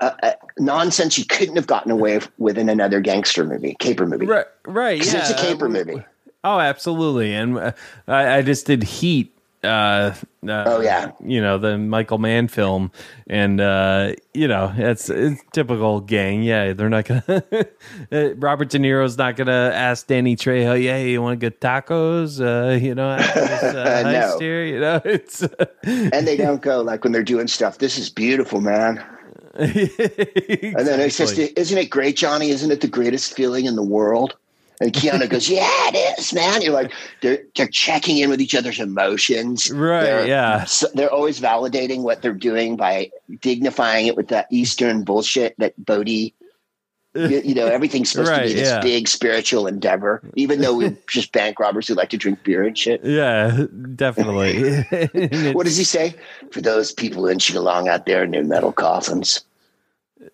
[0.00, 4.26] uh, uh, nonsense you couldn't have gotten away with in another gangster movie, caper movie.
[4.26, 4.46] Right.
[4.66, 5.04] Right.
[5.04, 5.18] Yeah.
[5.18, 6.04] it's a caper movie.
[6.46, 7.34] Oh, absolutely.
[7.34, 7.72] And uh,
[8.06, 9.32] I, I just did Heat.
[9.64, 10.14] Uh,
[10.46, 11.10] uh, Oh, yeah.
[11.24, 12.92] you know the Michael Mann film,
[13.26, 16.44] and uh, you know it's, it's typical gang.
[16.44, 17.24] Yeah, they're not gonna.
[18.12, 22.38] uh, Robert De Niro's not gonna ask Danny Trejo, "Yeah, you want to get tacos?"
[22.40, 24.38] Uh, you know, this, uh, No.
[24.38, 24.64] here.
[24.64, 25.42] You know, it's
[25.82, 27.78] And they don't go like when they're doing stuff.
[27.78, 29.02] This is beautiful, man.
[29.58, 32.50] And then it's just, isn't it great, Johnny?
[32.50, 34.36] Isn't it the greatest feeling in the world?
[34.80, 36.62] And Keanu goes, Yeah, it is, man.
[36.62, 39.70] You're like, they're they're checking in with each other's emotions.
[39.70, 40.64] Right, They're, yeah.
[40.64, 43.10] so they're always validating what they're doing by
[43.40, 46.34] dignifying it with that Eastern bullshit that Bodhi.
[47.14, 48.80] You, you know, everything's supposed to be this yeah.
[48.80, 52.76] big spiritual endeavor, even though we're just bank robbers who like to drink beer and
[52.76, 53.02] shit.
[53.02, 54.82] yeah, definitely.
[55.52, 56.14] What does he say?
[56.50, 59.42] For those people inching along out there in their metal coffins,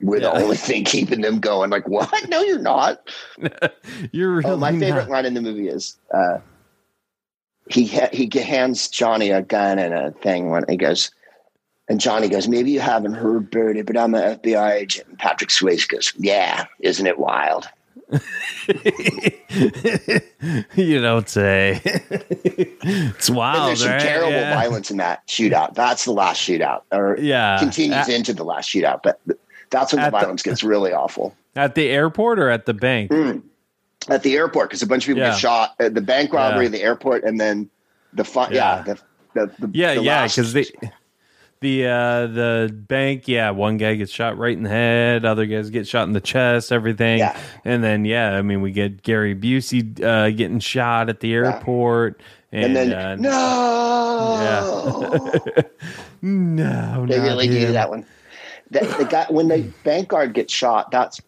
[0.00, 0.30] we're Yeah.
[0.30, 1.70] the only thing keeping them going.
[1.70, 2.28] Like, what?
[2.28, 3.08] No, you're not.
[4.12, 6.38] You're really Oh, my favorite not- line in the movie is uh,
[7.68, 11.10] he ha- he hands Johnny a gun and a thing when he goes,
[11.88, 15.08] and Johnny goes, maybe you haven't heard Birdie, but I'm an FBI agent.
[15.08, 17.68] And Patrick Swayze goes, yeah, isn't it wild?
[20.76, 21.80] you don't say.
[21.84, 24.00] it's And wild, there's some right?
[24.00, 24.54] terrible yeah.
[24.54, 25.74] violence in that shootout.
[25.74, 27.58] That's the last shootout, or Yeah.
[27.58, 29.00] continues At, into the last shootout.
[29.02, 29.20] But
[29.72, 31.34] that's when the the- violence gets really awful.
[31.56, 33.10] at the airport or at the bank?
[33.10, 33.42] Mm.
[34.08, 35.30] At the airport, because a bunch of people Yeah.
[35.30, 36.70] get shot at the bank robbery, Yeah.
[36.70, 37.68] the airport, and then
[38.12, 38.52] the fun.
[38.52, 38.94] Yeah, Yeah.
[39.34, 40.66] the, the, the Yeah, yeah, because the
[41.60, 45.70] the uh the bank, yeah, one guy gets shot right in the head, other guys
[45.70, 47.38] get shot in the chest, everything, Yeah.
[47.64, 52.20] and then yeah, I mean we get Gary Busey uh, getting shot at the airport,
[52.50, 55.32] and and, then uh, no,
[56.22, 58.04] no, they really do that one.
[58.72, 61.20] The, the guy when the bank guard gets shot, that's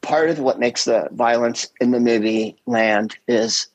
[0.00, 3.68] part of what makes the violence in the movie land is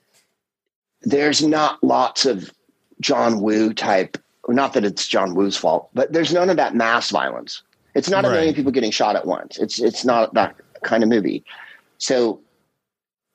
[1.02, 2.52] there's not lots of
[3.00, 4.18] John Woo type.
[4.48, 7.62] Not that it's John Woo's fault, but there's none of that mass violence.
[7.96, 9.58] It's not a million people getting shot at once.
[9.58, 11.46] It's it's not that kind of movie.
[11.98, 12.42] So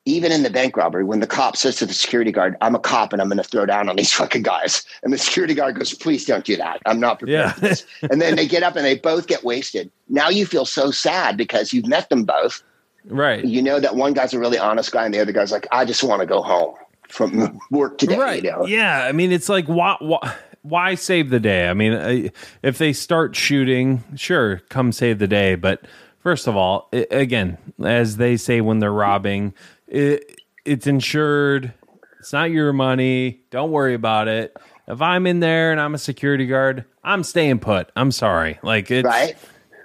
[0.08, 2.78] even in the bank robbery, when the cop says to the security guard, I'm a
[2.78, 4.84] cop and I'm going to throw down on these fucking guys.
[5.02, 6.80] And the security guard goes, please don't do that.
[6.86, 7.52] I'm not prepared Yeah.
[7.52, 7.86] for this.
[8.10, 9.90] And then they get up and they both get wasted.
[10.08, 12.62] Now you feel so sad because you've met them both.
[13.04, 13.44] Right.
[13.44, 15.84] You know that one guy's a really honest guy and the other guy's like, I
[15.84, 16.74] just want to go home
[17.08, 18.18] from work today.
[18.18, 18.66] right You know?
[18.66, 22.30] yeah i mean it's like why, why why save the day i mean I-
[22.62, 25.80] if they start shooting sure come save the day but
[26.18, 29.54] first of all again as they say when they're robbing
[29.88, 31.72] it, it's insured.
[32.20, 33.40] It's not your money.
[33.50, 34.56] Don't worry about it.
[34.86, 37.90] If i'm in there and i'm a security guard i'm staying put.
[37.96, 38.58] I'm sorry.
[38.62, 39.36] Like it's right?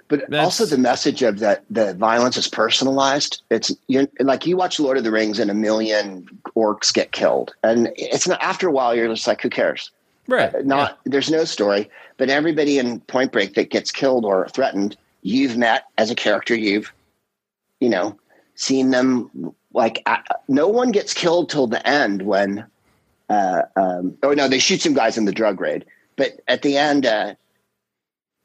[0.08, 3.42] But also the message of that the violence is personalized.
[3.50, 7.54] It's you're, like you watch Lord of the Rings and a million orcs get killed,
[7.62, 9.90] and it's not after a while you're just like, who cares?
[10.28, 10.54] right.
[10.54, 14.96] Uh, not there's no story, but everybody in Point Break that gets killed or threatened,
[15.22, 16.54] you've met as a character.
[16.54, 16.92] You've
[17.80, 18.18] you know
[18.56, 22.64] seen them like uh, no one gets killed till the end when.
[23.28, 25.84] Uh, um, oh no, they shoot some guys in the drug raid,
[26.16, 27.34] but at the end, uh,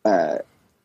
[0.06, 0.38] uh,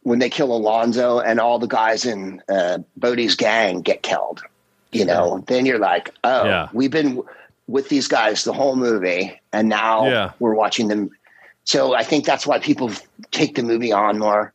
[0.02, 4.42] when they kill Alonzo and all the guys in uh, Bodhi's gang get killed,
[4.90, 6.68] you know, then you're like, oh, Yeah.
[6.72, 7.22] we've been
[7.68, 10.32] with these guys the whole movie, and now Yeah.
[10.40, 11.10] we're watching them.
[11.64, 12.90] So I think that's why people
[13.30, 14.52] take the movie on more.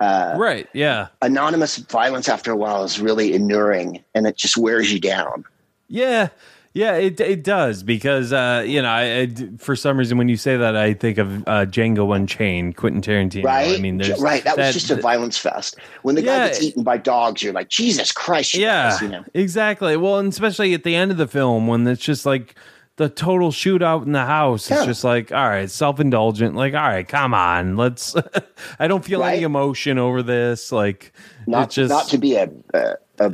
[0.00, 4.92] Uh, right yeah anonymous violence after a while is really inuring, and it just wears
[4.92, 5.44] you down.
[5.88, 6.28] Yeah,
[6.74, 10.36] yeah, it it does because uh, you know, I, I- for some reason when you
[10.36, 13.44] say that, I think of uh, Django Unchained, Quentin Tarantino.
[13.44, 13.74] Right?
[13.76, 14.44] I mean, there's right.
[14.44, 15.76] That, was just a violence fest.
[16.02, 16.38] When the Yeah.
[16.38, 19.24] guy gets eaten by dogs, you're like, Jesus Christ, you yeah, guys, you know.
[19.34, 19.96] exactly.
[19.96, 22.54] Well, and especially at the end of the film when it's just like
[22.98, 24.70] the total shootout in the house.
[24.70, 26.54] It's just like, all right, self indulgent.
[26.54, 28.14] Like, all right, come on, let's.
[28.78, 30.70] I don't feel any emotion over this.
[30.70, 31.12] Like,
[31.46, 31.88] Not, it's just.
[31.90, 33.30] not to be a, a, a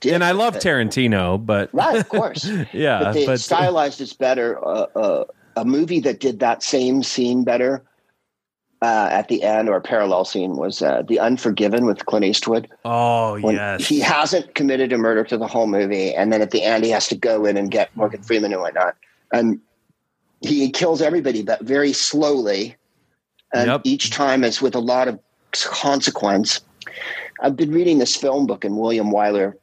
[0.00, 2.48] dick, and I love but- Tarantino, but Right, of course.
[2.72, 4.58] yeah, but they but stylized is better.
[4.66, 5.24] Uh, uh,
[5.56, 7.82] a movie that did that same scene better
[8.80, 12.68] uh, at the end, or a parallel scene, was uh, The Unforgiven with Clint Eastwood.
[12.84, 16.52] oh When yes, he hasn't committed a murder to the whole movie, and then at
[16.52, 18.94] the end he has to go in and get Morgan Freeman and whatnot,
[19.32, 19.60] and
[20.40, 22.76] he kills everybody, but very slowly,
[23.52, 23.80] and Yep.
[23.84, 25.18] each time is with a lot of
[25.52, 26.60] consequence.
[27.40, 29.54] I've been reading this film book, and William Wyler,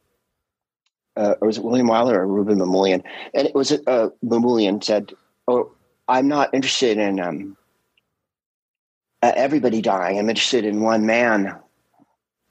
[1.16, 3.04] uh, or was it William Wyler or Rouben Mamoulian?
[3.34, 5.14] And it was uh, Mamoulian said,
[5.48, 5.72] "Oh,
[6.08, 7.58] I'm not interested in um,
[9.22, 10.20] uh, everybody dying.
[10.20, 11.56] I'm interested in one man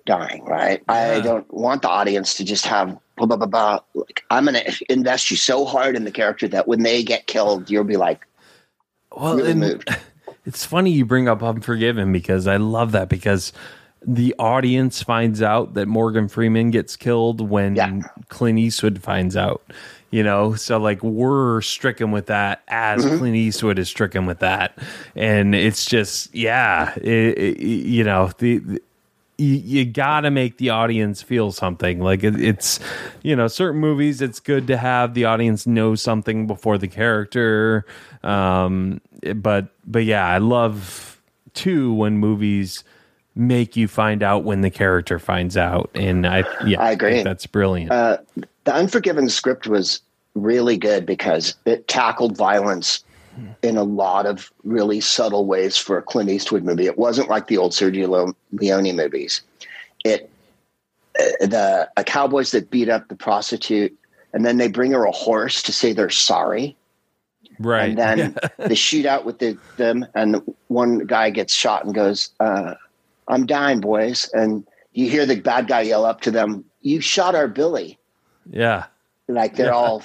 [0.07, 0.45] dying.
[0.45, 0.83] Right?
[0.89, 3.79] I don't want the audience to just have blah blah blah blah.
[3.95, 7.27] Like, I'm going to invest you so hard in the character that when they get
[7.27, 8.27] killed, you'll be like
[9.17, 9.89] well, really moved.
[10.47, 13.55] It's funny you bring up Unforgiven because I love that because
[14.07, 18.01] the audience finds out that Morgan Freeman gets killed when Yeah.
[18.29, 19.63] Clint Eastwood finds out.
[20.11, 23.17] You know, so like we're stricken with that as Mm-hmm.
[23.19, 24.77] Clint Eastwood is stricken with that,
[25.17, 28.59] and it's just yeah, it, it- you know the.
[28.59, 28.83] the
[29.39, 32.01] you, you gotta make the audience feel something.
[32.01, 32.81] Like it, it's
[33.23, 37.85] you know certain movies it's good to have the audience know something before the character.
[38.23, 39.01] Um
[39.37, 41.21] but but yeah i love
[41.55, 42.85] too when movies
[43.35, 45.91] make you find out when the character finds out.
[45.95, 47.13] And i yeah I agree.
[47.13, 47.91] think that's brilliant.
[47.91, 48.19] Uh,
[48.65, 50.01] the Unforgiven script was
[50.35, 53.05] really good because it tackled violence
[53.63, 56.87] in a lot of really subtle ways for a Clint Eastwood movie.
[56.87, 59.43] It wasn't like the old Sergio Leone movies.
[60.05, 60.31] It
[61.19, 63.97] uh, the cowboys that beat up the prostitute
[64.35, 66.77] and then they bring her a horse to say they're sorry.
[67.61, 72.31] right And then the shootout with the, them, and one guy gets shot and goes,
[72.41, 72.75] uh,
[73.29, 77.35] "I'm dying, boys." And you hear the bad guy yell up to them, "You shot
[77.37, 77.99] our Billy!"
[78.51, 78.87] yeah
[79.29, 79.73] Like they're Yeah.
[79.73, 80.03] all,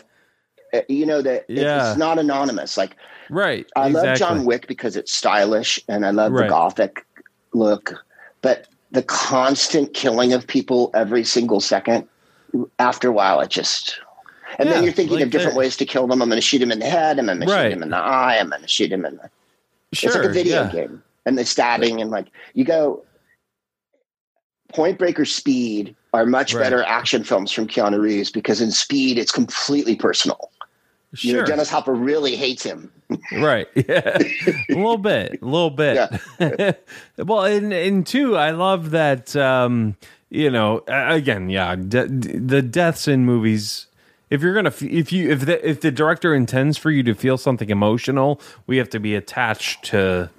[0.74, 1.90] Uh, you know, that Yeah.
[1.92, 2.78] it's not anonymous.
[2.78, 2.96] Like
[3.30, 4.18] right I love.
[4.18, 6.44] John Wick because it's stylish, and I love Right.
[6.44, 7.06] the gothic
[7.54, 7.94] look,
[8.42, 12.08] but the constant killing of people every single second.
[12.80, 14.00] After a while, it just.
[14.58, 16.22] And Yeah, then you're thinking like of different the- ways to kill them.
[16.24, 17.20] I'm going to shoot him in the head.
[17.20, 17.66] I'm going to Right.
[17.66, 18.38] shoot him in the eye.
[18.40, 19.30] I'm going to shoot him in the
[19.94, 20.72] sure it's like a video yeah.
[20.72, 21.04] game.
[21.28, 23.04] And the stabbing and like you go
[24.74, 26.64] Point Break or Speed are much Right.
[26.64, 30.49] better action films from Keanu Reeves because in Speed it's completely personal.
[31.18, 32.92] You know, sure Dennis Hopper really hates him.
[33.32, 33.68] Right.
[33.76, 34.18] Yeah.
[34.20, 35.42] a little bit.
[35.42, 36.10] A little bit.
[36.40, 36.74] Yeah.
[37.18, 39.36] well, and and two, I love that.
[39.36, 39.96] Um,
[40.30, 43.88] you know, again, yeah, de- the deaths in movies.
[44.30, 47.38] If you're gonna, if you, if the if the director intends for you to feel
[47.40, 50.30] something emotional, we have to be attached to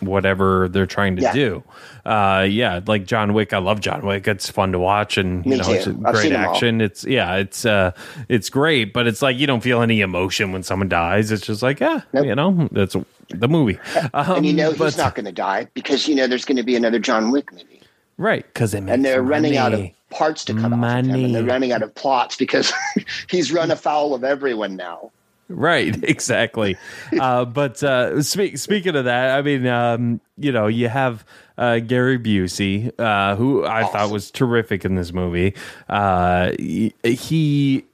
[0.00, 1.32] whatever they're trying to Yeah.
[1.32, 1.62] do.
[2.06, 3.52] Uh, yeah, like John Wick.
[3.52, 4.26] I love John Wick.
[4.28, 5.72] It's fun to watch, and you Me know, too.
[5.72, 6.54] it's great seen 'em all.
[6.54, 6.80] action.
[6.80, 7.90] It's yeah, it's uh,
[8.28, 11.30] it's great, but it's like you don't feel any emotion when someone dies.
[11.30, 12.24] It's just like yeah, Nope.
[12.26, 12.96] you know, that's
[13.30, 13.78] the movie.
[14.14, 16.56] Um, and you know he's but- not going to die because you know there's going
[16.56, 17.82] to be another John Wick movie,
[18.16, 21.34] right because they and they're running out of parts to cut off of him, and
[21.34, 22.72] they're running out of plots because
[23.28, 25.10] he's run afoul of everyone now.
[25.48, 26.76] Right, exactly.
[27.18, 31.24] uh, but uh, speak, speaking of that, I mean, um, you know, you have
[31.56, 35.54] uh, Gary Busey, uh, who I thought was terrific in this movie.
[35.88, 37.84] Uh, he, he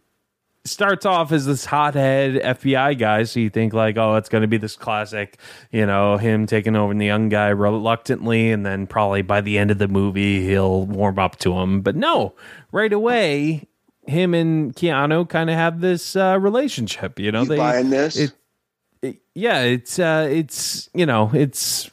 [0.64, 4.48] starts off as this hothead FBI guy, so you think like, oh, it's going to
[4.48, 5.38] be this classic,
[5.70, 9.70] you know, him taking over the young guy reluctantly, and then probably by the end
[9.70, 11.82] of the movie he'll warm up to him.
[11.82, 12.34] But no,
[12.72, 13.68] right away.
[14.06, 17.42] Him and Keanu kind of have this uh, relationship, you know.
[17.42, 18.16] You buying this?
[18.16, 18.32] it-
[19.02, 21.90] it- yeah, it's uh, it's you know, it's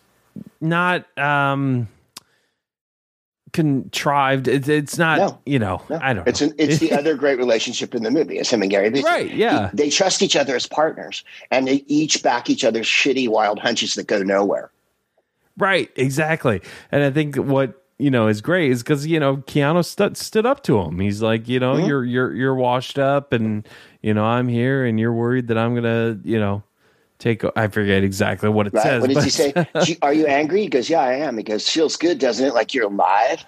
[0.61, 1.87] not um
[3.53, 4.47] contrived.
[4.47, 5.39] It's it's not No.
[5.45, 5.81] you know.
[5.89, 6.27] No, I don't.
[6.27, 6.47] It's know.
[6.47, 8.37] an, it's the other great relationship in the movie.
[8.37, 9.03] It's him and Gary Busey.
[9.03, 9.69] Right, yeah.
[9.73, 13.95] They trust each other as partners, and they each back each other's shitty wild hunches
[13.95, 14.71] that go nowhere.
[15.57, 16.61] Right, exactly.
[16.91, 19.83] And I think what you know is great is because you know Keanu
[20.17, 20.99] stood up to him.
[20.99, 21.87] He's like, you know, Mhm.
[21.87, 23.67] you're you're you're washed up, and
[24.01, 26.63] you know I'm here, and you're worried that I'm gonna, you know,
[27.19, 27.43] take.
[27.55, 28.83] I forget exactly what it Right?
[28.83, 29.01] says.
[29.01, 29.53] what does he say?
[30.01, 30.61] Are you angry?
[30.63, 31.37] He goes, Yeah, I am.
[31.37, 32.53] He goes, Feels good, doesn't it?
[32.53, 33.45] Like you're alive.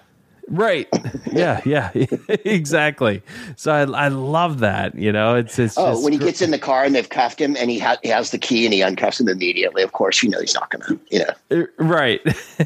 [0.48, 0.88] Right?
[1.32, 1.90] Yeah, yeah,
[2.44, 3.22] exactly.
[3.56, 4.94] So I I love that.
[4.94, 7.56] You know, it's it's Oh, when he gets in the car and they've cuffed him,
[7.56, 9.82] and he, ha- he has the key, and he uncuffs him immediately.
[9.82, 11.62] Of course, you know he's not going to, you know.
[11.62, 12.20] Uh, right.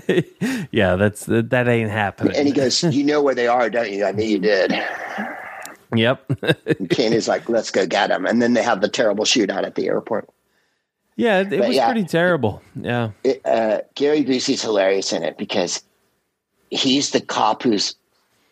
[0.71, 2.37] yeah, that's that, ain't happening.
[2.37, 4.73] And he goes, "You know where they are, don't you?" I knew you did.
[5.95, 6.25] yep.
[6.67, 9.75] And Kenny's like, "Let's go get him." And then they have the terrible shootout at
[9.75, 10.29] the airport.
[11.17, 11.87] yeah, it, it was yeah.
[11.91, 12.63] pretty terrible.
[12.75, 13.11] Yeah.
[13.25, 15.83] It, uh, Gary Busey's hilarious in it because
[16.71, 17.95] he's the cop who's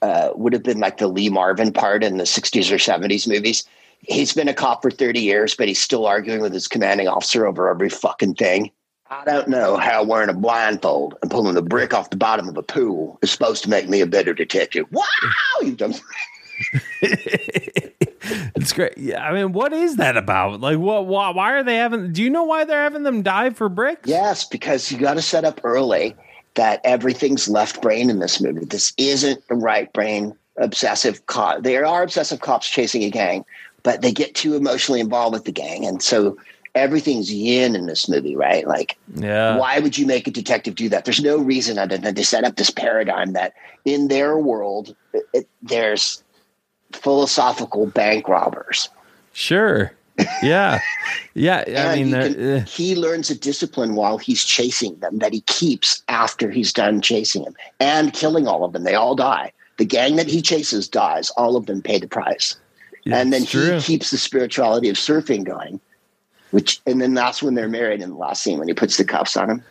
[0.03, 3.65] uh, would have been like the Lee Marvin part in the '60s or '70s movies.
[4.01, 7.47] He's been a cop for 30 years, but he's still arguing with his commanding officer
[7.47, 8.71] over every fucking thing.
[9.09, 12.57] I don't know how wearing a blindfold and pulling the brick off the bottom of
[12.57, 14.87] a pool is supposed to make me a better detective.
[14.91, 15.05] Wow,
[15.63, 15.95] you dumb.
[17.03, 18.99] it's great.
[18.99, 20.61] Yeah, I mean, what is that about?
[20.61, 21.07] Like, what?
[21.07, 22.13] Why, why are they having?
[22.13, 24.09] Do you know why they're having them die for bricks?
[24.09, 26.17] Yes, because you got to set up early
[26.57, 28.65] that everything's left brain in this movie.
[28.65, 31.63] This isn't the right brain obsessive cop.
[31.63, 33.45] There are obsessive cops chasing a gang,
[33.83, 36.37] but they get too emotionally involved with the gang, and so
[36.75, 38.67] everything's yin in this movie, right?
[38.67, 39.57] Like, Yeah.
[39.57, 41.05] why would you make a detective do that?
[41.07, 43.55] There's no reason other than to set up this paradigm that
[43.87, 46.23] in their world, it, it- there's
[46.93, 48.89] philosophical bank robbers.
[49.33, 49.93] Sure.
[50.43, 50.81] Yeah.
[51.35, 51.65] Yeah.
[51.91, 55.41] I mean, he, can- uh, he learns a discipline while he's chasing them that he
[55.43, 58.85] keeps after he's done chasing them and killing all of them.
[58.85, 59.53] They all die.
[59.79, 61.31] The gang that he chases dies.
[61.37, 62.57] All of them pay the price.
[63.07, 63.75] and then true.
[63.75, 65.81] he keeps the spirituality of surfing going.
[66.53, 69.05] Which and then that's when they're married in the last scene when he puts the
[69.05, 69.65] cuffs on him.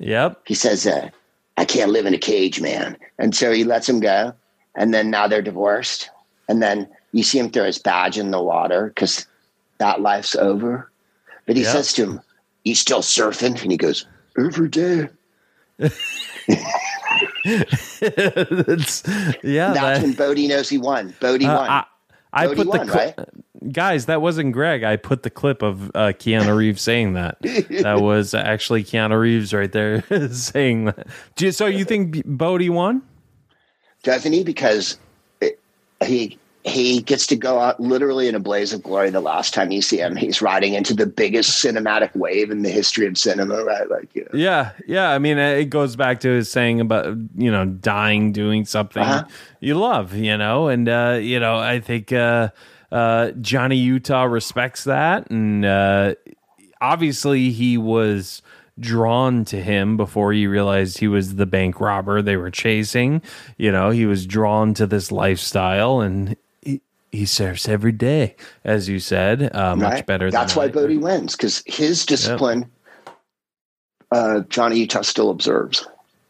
[0.00, 0.42] Yep.
[0.44, 1.08] He says, uh,
[1.56, 4.34] "I can't live in a cage, man." And so he lets him go.
[4.74, 6.10] And then now they're divorced.
[6.48, 9.26] And then you see him throw his badge in the water because
[9.78, 10.90] that life's over.
[11.46, 11.72] But he Yeah.
[11.72, 12.20] says to him,
[12.64, 14.06] "You still surfing?" And he goes,
[14.38, 15.08] "Every day."
[17.44, 19.02] it's,
[19.42, 19.72] yeah.
[19.72, 21.14] That's that- when Bodhi knows he won.
[21.20, 21.70] Bodhi uh, won.
[21.70, 21.84] I,
[22.32, 23.72] I Bodhi put the won, cli- right?
[23.72, 24.06] guys.
[24.06, 24.82] That wasn't Greg.
[24.84, 27.38] I put the clip of uh, Keanu Reeves saying that.
[27.42, 30.02] that was actually Keanu Reeves right there
[30.32, 31.06] saying that.
[31.36, 33.02] Do you- So you think B- Bodhi won?
[34.02, 34.44] doesn't he?
[34.44, 34.98] Because
[35.40, 35.58] it,
[36.04, 39.08] he he gets to go out literally in a blaze of glory.
[39.10, 42.70] The last time you see him, he's riding into the biggest cinematic wave in the
[42.70, 43.62] history of cinema.
[43.64, 44.30] Right, like you know.
[44.38, 45.10] Yeah, yeah.
[45.10, 47.06] I mean, it goes back to his saying about
[47.36, 49.24] you know dying doing something Uh-huh.
[49.60, 52.50] you love, you know, and uh, you know, I think uh,
[52.90, 56.14] uh, Johnny Utah respects that, and uh,
[56.80, 58.42] obviously he was
[58.78, 63.22] drawn to him before he realized he was the bank robber they were chasing.
[63.56, 66.36] You know, he was drawn to this lifestyle, and
[67.16, 70.06] he, serves every day, as you said, uh, much Right?
[70.06, 70.30] better.
[70.30, 72.70] That's why I- Bodhi wins because his discipline,
[74.12, 75.86] uh, Johnny Utah still observes.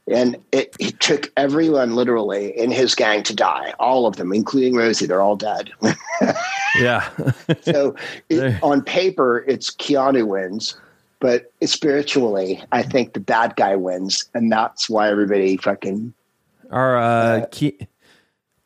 [0.08, 4.76] And it, it took everyone literally in his gang to die, all of them, including
[4.76, 5.06] Rosie.
[5.06, 5.70] They're all dead.
[6.78, 7.08] Yeah,
[7.62, 7.94] so
[8.28, 10.78] it, on paper, it's Keanu wins,
[11.20, 16.12] but spiritually, I think the bad guy wins, and that's why everybody fucking.
[16.70, 17.86] Are uh, Ke-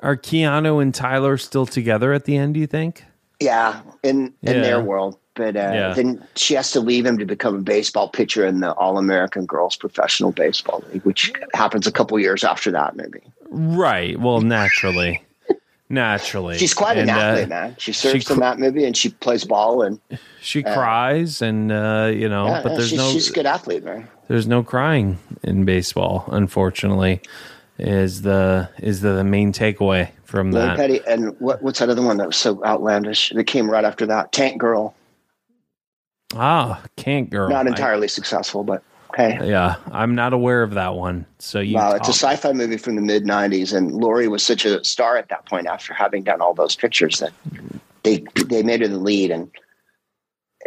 [0.02, 2.54] are Keanu and Tyler still together at the end?
[2.54, 3.04] Do you think?
[3.40, 4.60] Yeah, in in Yeah.
[4.62, 5.94] their world, but uh, Yeah.
[5.94, 9.46] then she has to leave him to become a baseball pitcher in the All American
[9.46, 12.96] Girls Professional Baseball League, which happens a couple years after that.
[12.96, 13.20] Maybe
[13.50, 14.18] Right.
[14.20, 15.22] Well, naturally,
[15.88, 17.74] naturally, she's quite an And, uh, athlete, man.
[17.78, 19.98] She serves cr- in that movie and she plays ball, and
[20.42, 23.84] She cries, and uh, you know, yeah, but there's she's, no she's a good athlete,
[23.84, 24.06] man.
[24.28, 26.24] there's no crying in baseball.
[26.30, 27.20] Unfortunately,
[27.80, 30.76] is the is the the main takeaway from Lily that.
[30.76, 34.06] Petty, and what, what's that other one that was so outlandish that came right after
[34.06, 34.32] that?
[34.32, 34.94] Tank Girl,
[36.34, 37.48] Ah, can't girl.
[37.48, 38.82] not I- entirely successful, but
[39.16, 39.38] hey.
[39.48, 41.26] yeah, I'm not aware of that one.
[41.38, 44.64] So you, Wow, it's a sci-fi movie from the mid '90s, and Lori was such
[44.64, 47.32] a star at that point after having done all those pictures that
[48.04, 49.50] they they made her the lead, and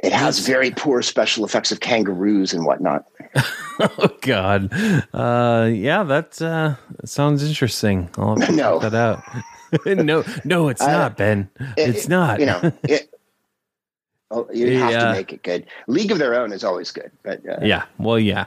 [0.03, 3.05] it has very poor special effects of kangaroos and whatnot.
[3.79, 4.71] oh God,
[5.13, 6.75] uh, yeah, that uh,
[7.05, 8.09] sounds interesting.
[8.17, 8.79] I'll have to No.
[8.79, 9.23] check that out.
[10.05, 11.49] no, no, it's I- not Ben.
[11.77, 12.39] It- it's not.
[12.39, 13.09] You know, it,
[14.29, 15.05] oh, you have Yeah.
[15.05, 15.65] to make it good.
[15.87, 17.85] League of Their Own is always good, but uh, Yeah.
[17.97, 18.45] Well, yeah.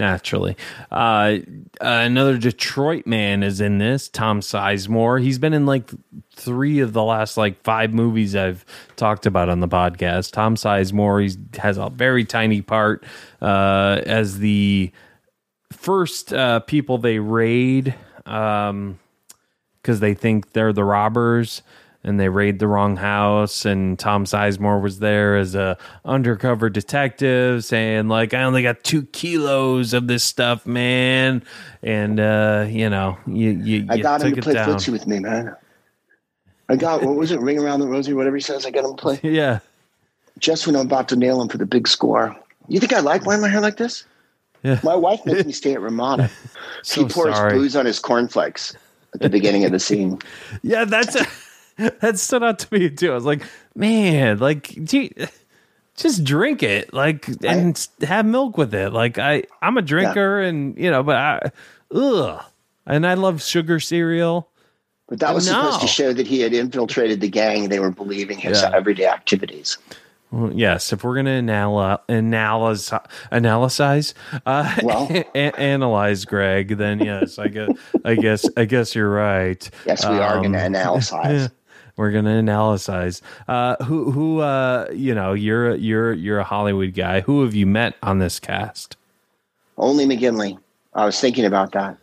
[0.00, 0.56] Naturally.
[0.90, 1.36] Uh,
[1.78, 5.22] another Detroit man is in this, Tom Sizemore.
[5.22, 5.90] He's been in like
[6.34, 8.64] three of the last like five movies I've
[8.96, 10.32] talked about on the podcast.
[10.32, 13.04] Tom Sizemore, he has a very tiny part
[13.42, 14.90] uh, as the
[15.70, 17.94] first uh, people they raid
[18.24, 18.98] um,
[19.82, 21.60] because they think they're the robbers
[22.02, 27.64] and they raid the wrong house and Tom Sizemore was there as a undercover detective
[27.64, 31.42] saying like I only got two kilos of this stuff man
[31.82, 34.68] and uh you know you you, I you got him to play down.
[34.68, 35.54] footsie with me, man.
[36.68, 38.64] I got what was it, Ring Around the Rosie, whatever he says.
[38.64, 39.60] I got him to play yeah
[40.38, 42.36] just when I'm about to nail him for the big score.
[42.68, 44.04] You think I like wearing my hair like this?
[44.62, 44.80] Yeah.
[44.82, 46.30] My wife makes me stay at Ramada.
[46.82, 47.52] So she pours sorry.
[47.54, 48.74] booze on his cornflakes
[49.12, 50.18] at the beginning of the scene.
[50.62, 51.16] yeah that's
[52.00, 53.42] that stood out to me too I was like
[53.74, 55.12] man like gee,
[55.96, 60.40] just drink it like and s have milk with it like I I'm a drinker
[60.40, 61.50] and you know but I
[61.94, 62.44] ugh
[62.86, 64.48] and I love sugar cereal
[65.08, 67.68] But that was supposed to show that he had infiltrated the gang.
[67.68, 68.70] They were believing his Yeah.
[68.74, 69.76] everyday activities.
[70.32, 72.92] Well, yes, if we're going to anal- analyze,
[73.32, 74.14] analyze,
[74.46, 75.08] uh, Well.
[75.34, 77.70] a- analyze Greg, then yes, I guess,
[78.04, 79.68] I guess, I guess you're right.
[79.86, 81.50] Yes, we are going to Um, analyze.
[82.00, 83.20] We're going to analyze.
[83.46, 87.20] Uh, who, who, uh, you know, you're, you're, you're a Hollywood guy.
[87.20, 88.96] Who have you met on this cast?
[89.76, 90.58] Only McGinley.
[90.94, 91.98] I was thinking about that.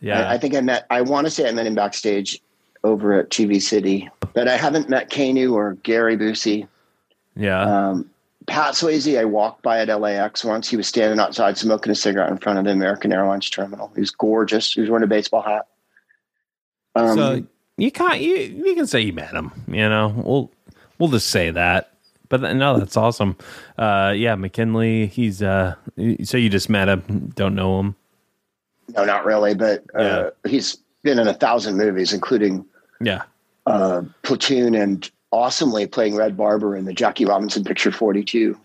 [0.00, 0.86] Yeah, I, I think I met.
[0.90, 2.42] I want to say I met him backstage
[2.84, 6.68] over at TV City, but I haven't met Keanu or Gary Busey.
[7.34, 8.10] yeah, Um,
[8.48, 10.68] Pat Swayze, I walked by at LAX once.
[10.68, 13.90] He was standing outside smoking a cigarette in front of the American Airlines terminal.
[13.94, 14.74] He was gorgeous.
[14.74, 15.66] He was wearing a baseball hat.
[16.94, 17.46] Um, so
[17.78, 19.50] you can't, you, you can say you met him.
[19.68, 20.50] You know, we'll,
[20.98, 21.94] we'll just say that.
[22.28, 23.36] But no, that's awesome.
[23.78, 25.08] Uh, yeah, McGinley.
[25.08, 25.76] He's uh,
[26.24, 27.96] so you just met him, don't know him.
[28.94, 30.50] no, not really, but uh, Yeah.
[30.50, 32.66] he's been in a thousand movies, including
[33.00, 33.22] Yeah.
[33.64, 38.58] uh, Platoon and awesomely playing Red Barber in the Jackie Robinson picture 42.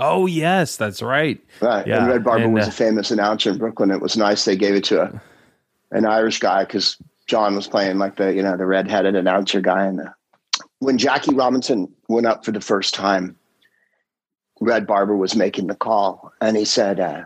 [0.00, 1.40] Oh yes, that's right.
[1.60, 1.86] Right.
[1.86, 3.90] Yeah, And Red Barber and, was uh, a famous announcer in Brooklyn.
[3.92, 5.20] It was nice they gave it to a,
[5.92, 6.96] an Irish guy because
[7.28, 9.84] John was playing like the, you know, the redheaded announcer guy.
[9.86, 10.12] And the,
[10.80, 13.36] when Jackie Robinson went up for the first time,
[14.60, 17.24] Red Barber was making the call and he said, uh,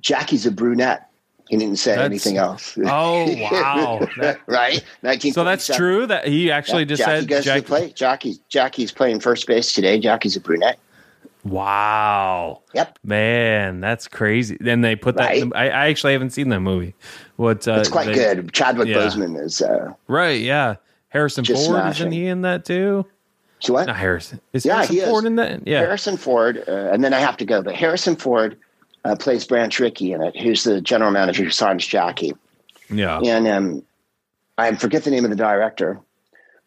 [0.00, 1.04] Jackie's a brunette.
[1.48, 2.76] He didn't say That's- anything else.
[2.86, 4.06] Oh wow.
[4.18, 4.82] That- right?
[5.02, 5.32] 1947.
[5.32, 7.90] so that's true that he actually just Jackie said goes Jack- to play.
[7.92, 9.98] Jackie, Jackie's playing first base today.
[9.98, 10.78] Jackie's a brunette.
[11.44, 12.62] Wow.
[12.74, 12.98] Yep.
[13.04, 14.56] Man, that's crazy.
[14.60, 15.34] Then they put that.
[15.36, 16.94] in the- I, I actually haven't seen that movie.
[17.36, 17.66] What?
[17.66, 18.52] Uh, It's quite they- good.
[18.52, 18.96] Chadwick yeah.
[18.96, 20.40] Boseman is, uh, Right.
[20.40, 20.76] Yeah.
[21.10, 22.08] Harrison Ford smashing.
[22.08, 23.06] isn't he in that too?
[23.60, 23.86] so what?
[23.86, 24.40] Not Harrison.
[24.52, 25.08] Is Yeah, Harrison he is.
[25.08, 25.66] Ford in that?
[25.66, 25.80] Yeah.
[25.80, 28.56] Harrison Ford, uh, and then I have to go, but Harrison Ford
[29.04, 32.34] uh, plays Branch Rickey in it, who's the general manager who signs Jackie.
[32.90, 33.18] Yeah.
[33.20, 33.82] And um,
[34.58, 35.98] I forget the name of the director,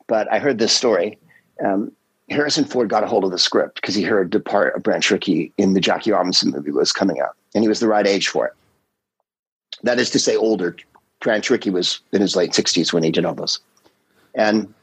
[0.07, 1.17] but I heard this story.
[1.63, 1.91] Um,
[2.31, 5.09] Harrison Ford got a hold of the script because he heard the part of Branch
[5.11, 8.27] Rickey in the Jackie Robinson movie was coming out, and he was the right age
[8.29, 8.53] for it.
[9.83, 10.75] That is to say, older.
[11.19, 13.59] Branch Rickey was in his late 60s when he did all this.
[14.33, 14.73] And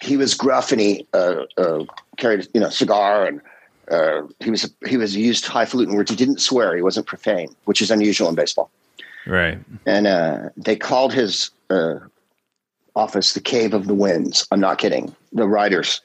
[0.00, 1.84] he was gruff and he uh, uh,
[2.16, 3.40] carried you know cigar and
[3.90, 6.10] uh, he was he was used highfalutin words.
[6.10, 6.74] He didn't swear.
[6.74, 8.70] He wasn't profane, which is unusual in baseball.
[9.26, 9.58] Right.
[9.84, 11.98] And uh, they called his uh,
[12.96, 14.48] office the Cave of the Winds.
[14.50, 15.14] I'm not kidding.
[15.32, 16.00] The writers,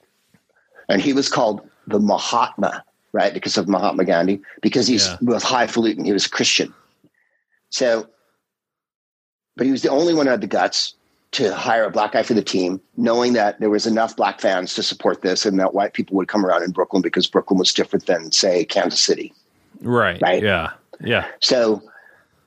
[0.89, 2.83] and he was called the Mahatma,
[3.13, 5.17] right, because of Mahatma Gandhi, because he's Yeah.
[5.21, 6.05] was highfalutin.
[6.05, 6.73] He was Christian.
[7.69, 8.07] So,
[9.55, 10.93] but he was the only one who had the guts
[11.31, 14.75] to hire a black guy for the team, knowing that there was enough black fans
[14.75, 17.73] to support this and that white people would come around in Brooklyn because Brooklyn was
[17.73, 19.33] different than, say, Kansas City.
[19.81, 20.21] Right.
[20.21, 20.43] Right.
[20.43, 20.71] Yeah.
[20.99, 21.25] Yeah.
[21.39, 21.81] So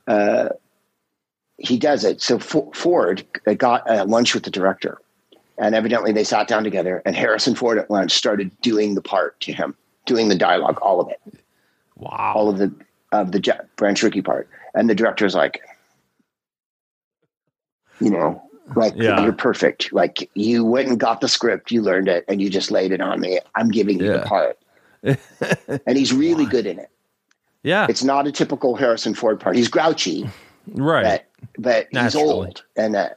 [0.06, 0.50] uh,
[1.58, 2.20] he does it.
[2.20, 3.24] So Ford
[3.58, 4.98] got uh, lunch with the director,
[5.58, 7.02] and evidently they sat down together.
[7.06, 9.74] And Harrison Ford at lunch started doing the part to him,
[10.06, 11.20] doing the dialogue, all of it,
[11.96, 12.32] Wow.
[12.36, 12.72] all of the
[13.12, 14.48] of the Ja- Branch Rickey part.
[14.74, 15.60] And the director director's like,
[18.00, 18.42] you know,
[18.74, 19.22] like Yeah.
[19.22, 19.92] you're perfect.
[19.92, 23.00] Like you went and got the script, you learned it, and you just laid it
[23.00, 23.38] on me.
[23.54, 24.16] I'm giving you Yeah.
[24.18, 24.58] the part.
[25.86, 26.90] and he's really good in it.
[27.62, 27.86] yeah.
[27.88, 29.54] It's not a typical Harrison Ford part.
[29.54, 30.28] He's grouchy.
[30.68, 31.24] Right.
[31.58, 33.10] but but he's old and uh,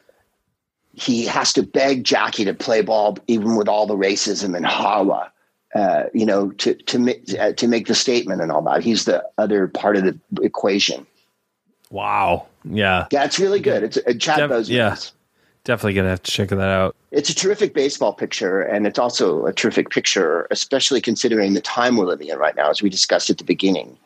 [0.94, 5.32] he has to beg Jackie to play ball even with all the racism and Hawa,
[5.76, 8.84] uh, you know, to to uh, to make the statement and all that.
[8.84, 11.06] He's the other part of the equation.
[11.90, 12.48] wow.
[12.70, 13.08] Yeah.
[13.12, 13.84] That's really good.
[13.84, 14.70] It's uh, Chad Def- Boseman.
[14.70, 14.96] yeah.
[15.64, 16.96] Definitely gonna have to check that out.
[17.12, 21.98] It's a terrific baseball picture, and it's also a terrific picture, especially considering the time
[21.98, 23.98] we're living in right now, as we discussed at the beginning,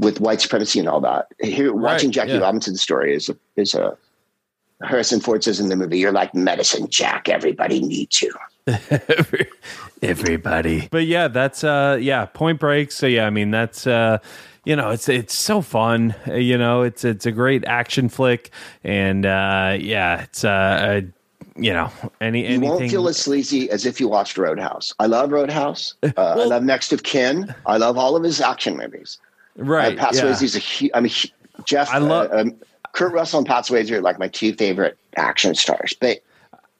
[0.00, 1.28] with white supremacy and all that.
[1.40, 2.38] Here, watching Jackie yeah.
[2.38, 3.96] Robinson's story is a, is a
[4.82, 7.28] Harrison Ford says in the movie, "You're like medicine, Jack.
[7.28, 8.32] Everybody needs you."
[10.02, 10.88] Everybody.
[10.90, 12.90] But yeah, that's uh yeah, Point Break.
[12.92, 14.18] So yeah, I mean that's uh
[14.64, 16.14] you know, it's it's so fun.
[16.26, 18.50] You know, it's it's a great action flick
[18.82, 21.00] and uh yeah, it's uh, uh
[21.56, 21.90] you know,
[22.22, 24.94] any You anything won't feel as sleazy as if you watched Roadhouse.
[24.98, 25.94] I love Roadhouse.
[26.16, 27.54] Uh, I love Next of Kin.
[27.66, 29.18] I love all of his action movies.
[29.60, 29.98] Right.
[29.98, 30.22] Uh, Pat yeah.
[30.22, 30.90] Swayze's a huge.
[30.94, 31.90] I mean, hu- Jeff.
[31.90, 32.54] I love- uh, um,
[32.92, 35.94] Kurt Russell and Pat Swayze are like my two favorite action stars.
[36.00, 36.18] But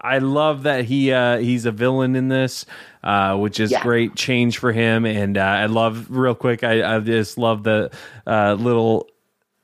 [0.01, 2.67] I love that he uh, he's a villain in this,
[3.05, 3.83] uh, which is Yeah.
[3.83, 5.05] great change for him.
[5.07, 6.65] And uh, I love real quick.
[6.65, 7.91] I, I just love the
[8.27, 9.09] uh, little.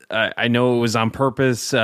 [0.09, 1.75] Uh, I know it was on purpose.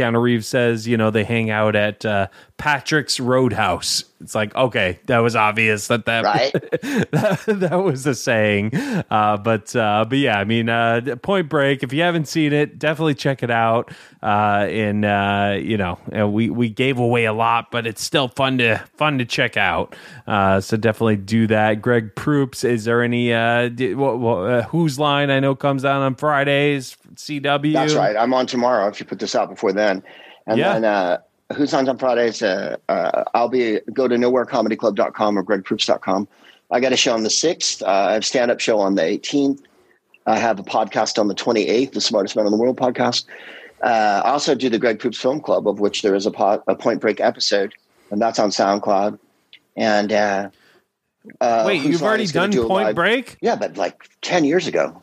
[0.00, 4.04] Keanu Reeves says, you know, they hang out at uh, Patrick's Roadhouse.
[4.22, 6.52] It's like, okay, that was obvious that that Right.
[6.52, 8.74] that, that was a saying.
[8.74, 11.82] Uh, but uh, but yeah, I mean, uh, Point Break.
[11.82, 13.90] If you haven't seen it, definitely check it out.
[14.22, 15.98] Uh, and uh, you know,
[16.28, 19.96] we we gave away a lot, but it's still fun to fun to check out.
[20.26, 21.80] Uh, so definitely do that.
[21.80, 25.82] Greg Proops, is there any uh, di- wha- wha- uh, whose line I know comes
[25.84, 26.98] out on Fridays?
[27.26, 27.72] CW.
[27.72, 28.16] that's right.
[28.16, 28.88] I'm on tomorrow.
[28.88, 30.02] If you put this out before then,
[30.46, 30.72] and Yeah.
[30.74, 31.18] then uh,
[31.54, 32.42] who's on on Fridays?
[32.42, 36.28] Uh, uh, I'll be go to nowherecomedyclub.com or gregproops.com.
[36.70, 37.82] I got a show on the sixth.
[37.82, 39.60] Uh, I have stand up show on the 18th.
[40.26, 43.24] I have a podcast on the 28th, the Smartest Man in the World podcast.
[43.82, 46.62] Uh, I also do the Greg Proops Film Club, of which there is a, pod,
[46.68, 47.72] a Point Break episode,
[48.10, 49.18] and that's on SoundCloud.
[49.76, 50.50] And uh,
[51.66, 53.36] Wait, you've already done do Point live- Break?
[53.40, 55.00] Yeah, but like 10 years ago.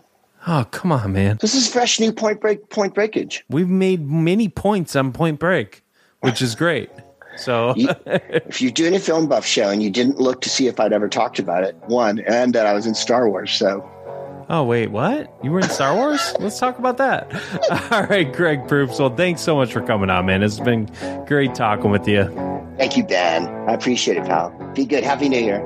[0.50, 1.38] Oh, come on, man.
[1.42, 3.44] This is fresh new Point Break Point Breakage.
[3.50, 5.84] We've made many points on Point Break,
[6.22, 6.90] which is great.
[7.36, 10.68] So You- if you're doing a film buff show and you didn't look to see
[10.68, 13.52] if I'd ever talked about it, one, and that I was in Star Wars.
[13.52, 13.88] So
[14.50, 15.30] Oh wait, what?
[15.44, 16.34] You were in Star Wars?
[16.40, 17.30] Let's talk about that.
[17.92, 18.98] All right, Greg Proops.
[18.98, 20.42] Well, thanks so much for coming on, man.
[20.42, 20.90] It's been
[21.28, 22.24] great talking with you.
[22.78, 23.48] thank you, Ben.
[23.70, 24.52] I appreciate it, pal.
[24.74, 25.04] Be good.
[25.04, 25.60] Happy New Year.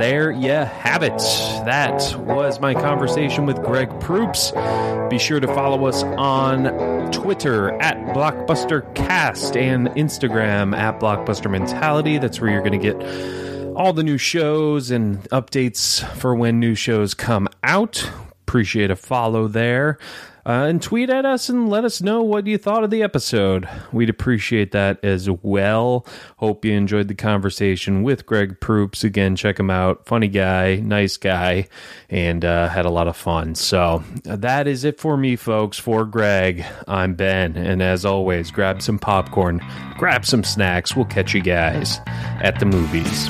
[0.00, 1.18] There you have it.
[1.66, 4.50] That was my conversation with Greg Proops.
[5.10, 12.16] Be sure to follow us on Twitter at BlockbusterCast and Instagram at Blockbuster Mentality.
[12.16, 16.74] That's where you're going to get all the new shows and updates for when new
[16.74, 18.10] shows come out.
[18.42, 19.98] Appreciate a follow there.
[20.50, 23.68] Uh, and tweet at us and let us know what you thought of the episode.
[23.92, 26.04] We'd appreciate that as well.
[26.38, 29.04] Hope you enjoyed the conversation with Greg Proops.
[29.04, 30.06] Again, check him out.
[30.06, 31.68] Funny guy, nice guy,
[32.08, 33.54] and uh, had a lot of fun.
[33.54, 35.78] So that is it for me, folks.
[35.78, 37.56] For Greg, I'm Ben.
[37.56, 39.64] And as always, grab some popcorn,
[39.98, 40.96] grab some snacks.
[40.96, 42.00] We'll catch you guys
[42.42, 43.28] at the movies.